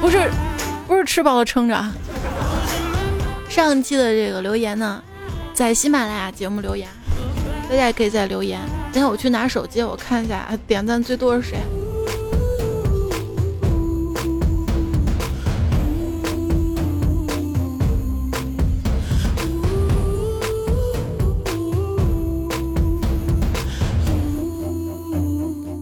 [0.00, 0.30] 不是，
[0.86, 1.92] 不是吃饱了撑着啊。
[3.48, 5.02] 上期的这个留言呢，
[5.52, 6.88] 在喜马拉雅节目留言。
[7.68, 8.60] 大家也可以在留言。
[8.92, 11.58] 等下我去拿手机，我看一下点赞最多是谁。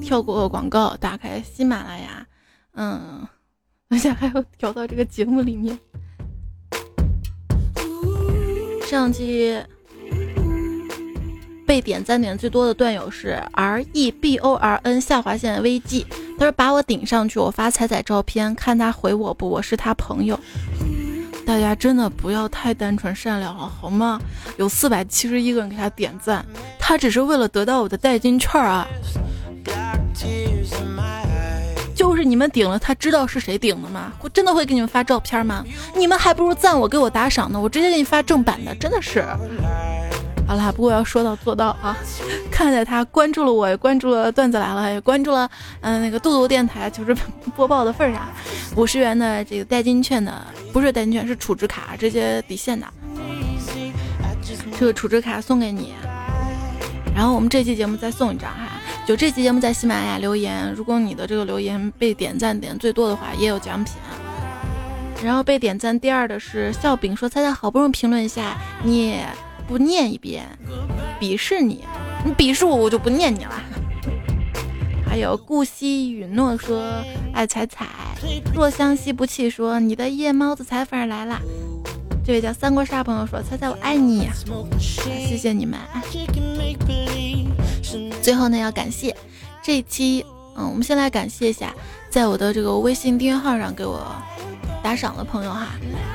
[0.03, 2.27] 跳过广告，打开喜马拉雅，
[2.75, 3.27] 嗯，
[3.89, 5.79] 而且还要调到这个节目里面。
[8.87, 9.57] 上期。
[11.67, 16.07] 被点赞点最多的段友是 R E B O R N 下划线 V G，
[16.39, 20.39] 他说把我顶上去，我发彩彩照片，看他回我不，我是他朋友。
[21.47, 24.21] 大家真的不要太单纯善良了，好吗？
[24.57, 26.45] 有四百七十一个人给他点赞，
[26.79, 28.87] 他只是为了得到我的代金券啊。
[31.95, 34.13] 就是你们顶了，他知道是谁顶的吗？
[34.21, 35.65] 我真的会给你们发照片吗？
[35.97, 39.25] 你们还不如赞我，给我打赏呢，我直接给你发正版的，真的是。
[40.47, 41.97] 好啦，不过要说到做到啊！
[42.51, 45.49] 看在他关注了我，也关注了段子来了，也关注了
[45.81, 47.17] 嗯那个杜杜电台就是
[47.57, 48.29] 播报的份儿上，
[48.77, 52.87] 五十元的这个代金券的不是代金券，是储值卡，直接抵现的。
[54.79, 55.95] 这个储值卡送给你，
[57.15, 58.69] 然后我们这期节目再送一张哈。
[59.07, 63.95] 就这期节目在喜马拉雅留言，如果你的这个留言被点赞点最多的话，也有奖品。
[65.23, 69.23] 然后被点赞第二的是笑柄，说猜猜好不容易评论一下，你
[69.67, 70.47] 不念一遍，
[71.21, 71.85] 鄙视你，
[72.25, 73.63] 你鄙视我，我就不念你了。
[75.07, 76.83] 还有顾惜允诺说
[77.33, 77.87] 爱彩彩，
[78.55, 81.41] 若相惜不弃说你的夜猫子彩粉来啦。
[82.27, 84.29] 这位叫三国杀朋友说猜猜我爱你，
[84.79, 85.79] 谢谢你们。
[88.23, 89.15] 最后呢要感谢
[89.63, 90.25] 这一期，
[90.57, 91.75] 嗯，我们先来感谢一下，
[92.11, 94.01] 在我的这个微信订阅号上给我。
[94.83, 95.69] 打赏的朋友哈，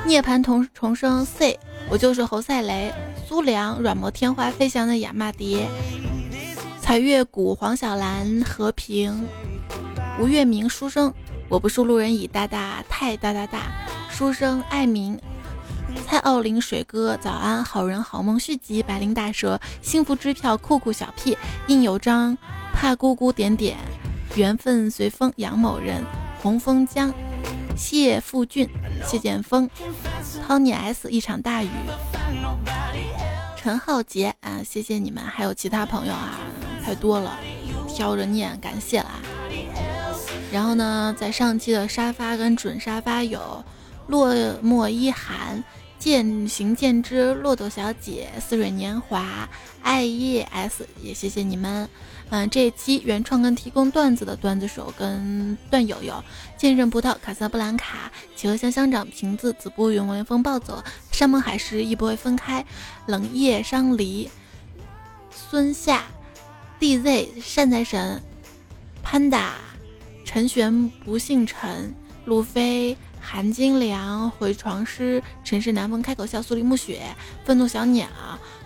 [0.06, 1.60] 涅槃重重生 C，
[1.92, 2.94] 我就是侯赛雷、
[3.28, 5.68] 苏良、软磨天花、飞翔的亚麻蝶、
[6.80, 9.28] 彩月谷、黄小兰、和平、
[10.20, 11.12] 吴月明、书生，
[11.50, 13.72] 我不是路人乙大大太大大大，
[14.12, 15.20] 书生爱民、
[16.06, 21.36] 蔡奥林、水哥，早安，好人好梦续集，白灵大蛇、幸福支票、酷酷小屁、
[21.68, 22.38] 印有章、
[22.72, 23.78] 怕姑姑点点、
[24.36, 26.04] 缘分随风、杨某人、
[26.40, 27.12] 红枫江。
[27.78, 28.70] 谢富俊、
[29.08, 29.70] 谢剑锋、
[30.48, 31.70] Tony S，一场大雨，
[33.56, 36.40] 陈浩杰啊，谢谢你们，还有其他朋友啊，
[36.84, 37.38] 太多了，
[37.88, 39.20] 挑着念，感谢啦。
[40.52, 43.64] 然后呢，在上期的沙发跟准沙发有
[44.08, 45.64] 落寞一寒、
[46.00, 49.48] 渐行渐知、骆驼小姐、似水年华、
[49.82, 51.88] 爱叶 S，也谢谢你们。
[52.32, 56.24] 嗯，这一期原创跟提供段子的段子手跟段友有
[56.56, 62.64] 剑刃葡萄、卡萨布兰卡、企鹅香香长、瓶子、子波云、微风暴走、山盟海誓亦不会分开、
[63.08, 64.30] 冷夜伤离、
[65.32, 66.04] 孙夏、
[66.80, 68.22] DZ 善财神、
[69.02, 69.56] 潘达、
[70.24, 71.92] 陈玄不姓陈、
[72.26, 77.02] 路飞、韩金良、回床师、尘世南风、开口笑、苏黎暮雪、
[77.44, 78.08] 愤怒小鸟。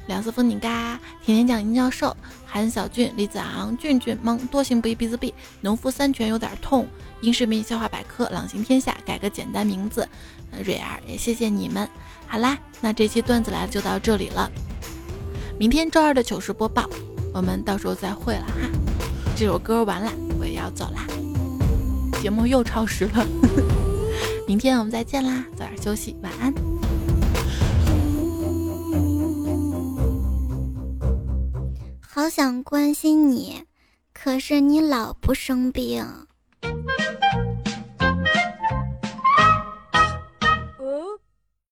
[0.08, 6.88] 两色风景嘎，甜甜酱殷教授，韩小俊，李子昂，俊俊萌，多行不义必自毙，农夫三拳有点痛，
[7.22, 10.08] 英视频笑话百科，朗行天下，改个简单名字，
[10.64, 11.88] 蕊儿也谢谢你们。
[12.28, 14.51] 好啦，那这期段子来就到这里了，
[15.58, 16.89] 明天周二的糗事播报，
[17.34, 18.70] 我们到时候再会了哈。
[19.36, 21.08] 这首歌完了，我也要走啦，
[22.22, 23.26] 节目又超时了，
[24.47, 26.83] 明天我们再见啦，早点休息，晚安。
[32.16, 33.64] 好想关心你，
[34.14, 36.05] 可是你老不生病。